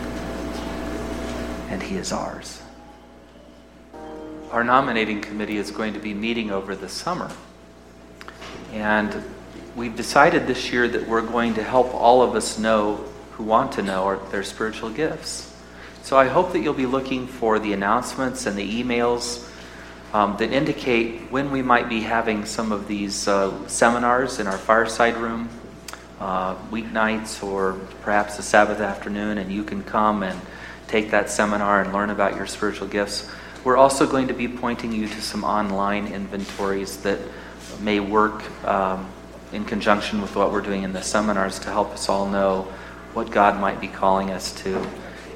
and 1.71 1.83
he 1.83 1.97
is 1.97 2.13
ours. 2.13 2.63
Our 4.51 4.63
nominating 4.63 5.23
committee 5.23 5.57
is 5.57 5.71
going 5.71 5.95
to 5.95 6.01
be 6.01 6.15
meeting 6.15 6.51
over 6.51 6.77
the 6.77 6.89
summer. 6.89 7.31
And 8.73 9.25
we've 9.77 9.95
decided 9.95 10.47
this 10.47 10.73
year 10.73 10.89
that 10.89 11.07
we're 11.07 11.21
going 11.21 11.55
to 11.55 11.63
help 11.63 11.95
all 11.95 12.23
of 12.23 12.35
us 12.35 12.59
know 12.59 12.97
who 13.33 13.45
want 13.45 13.73
to 13.73 13.83
know 13.83 14.19
their 14.31 14.43
spiritual 14.43 14.89
gifts. 14.89 15.55
So 16.03 16.17
I 16.17 16.27
hope 16.29 16.53
that 16.53 16.61
you'll 16.61 16.73
be 16.73 16.87
looking 16.87 17.27
for 17.27 17.59
the 17.59 17.75
announcements 17.75 18.47
and 18.47 18.57
the 18.57 18.83
emails 18.83 19.47
um, 20.15 20.37
that 20.39 20.51
indicate 20.51 21.31
when 21.31 21.51
we 21.51 21.61
might 21.61 21.91
be 21.91 22.01
having 22.01 22.47
some 22.47 22.73
of 22.73 22.89
these 22.89 23.29
uh, 23.29 23.69
seminars 23.69 24.41
in 24.41 24.47
our 24.47 24.57
fireside 24.57 25.17
room, 25.19 25.51
uh, 26.21 26.55
weeknights 26.71 27.43
or 27.43 27.75
perhaps 28.01 28.39
a 28.39 28.43
Sabbath 28.43 28.81
afternoon, 28.81 29.37
and 29.37 29.53
you 29.53 29.63
can 29.63 29.83
come 29.83 30.23
and 30.23 30.41
take 30.89 31.11
that 31.11 31.29
seminar 31.29 31.83
and 31.83 31.93
learn 31.93 32.09
about 32.09 32.35
your 32.35 32.47
spiritual 32.47 32.89
gifts. 32.89 33.31
We're 33.63 33.77
also 33.77 34.07
going 34.07 34.29
to 34.29 34.35
be 34.35 34.49
pointing 34.49 34.93
you 34.93 35.07
to 35.07 35.21
some 35.21 35.45
online 35.45 36.07
inventories 36.07 36.97
that 36.99 37.19
may 37.83 38.01
work 38.01 38.43
um, 38.65 39.13
in 39.57 39.65
conjunction 39.65 40.21
with 40.21 40.37
what 40.37 40.53
we're 40.53 40.61
doing 40.61 40.83
in 40.83 40.93
the 40.93 41.03
seminars 41.03 41.59
to 41.59 41.71
help 41.71 41.91
us 41.93 42.09
all 42.09 42.29
know 42.29 42.63
what 43.15 43.31
God 43.31 43.59
might 43.59 43.81
be 43.81 43.89
calling 43.89 44.31
us 44.31 44.53
to. 44.63 44.87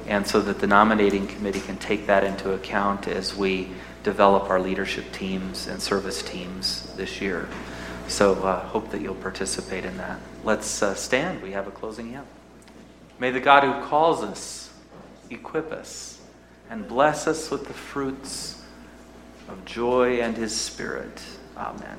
And 0.07 0.25
so 0.25 0.39
that 0.41 0.59
the 0.59 0.67
nominating 0.67 1.27
committee 1.27 1.59
can 1.59 1.77
take 1.77 2.05
that 2.05 2.23
into 2.23 2.53
account 2.53 3.07
as 3.07 3.35
we 3.35 3.69
develop 4.03 4.49
our 4.49 4.59
leadership 4.59 5.11
teams 5.11 5.67
and 5.67 5.81
service 5.81 6.21
teams 6.21 6.93
this 6.95 7.19
year. 7.19 7.49
So 8.07 8.33
uh, 8.43 8.65
hope 8.67 8.91
that 8.91 9.01
you'll 9.01 9.15
participate 9.15 9.85
in 9.85 9.97
that. 9.97 10.19
Let's 10.43 10.83
uh, 10.83 10.93
stand. 10.93 11.41
We 11.41 11.51
have 11.51 11.67
a 11.67 11.71
closing 11.71 12.11
hymn. 12.11 12.25
May 13.19 13.31
the 13.31 13.39
God 13.39 13.63
who 13.63 13.87
calls 13.87 14.23
us 14.23 14.71
equip 15.29 15.71
us 15.71 16.21
and 16.69 16.87
bless 16.87 17.25
us 17.25 17.49
with 17.49 17.65
the 17.67 17.73
fruits 17.73 18.61
of 19.47 19.65
joy 19.65 20.21
and 20.21 20.37
his 20.37 20.55
spirit. 20.55 21.21
Amen. 21.57 21.97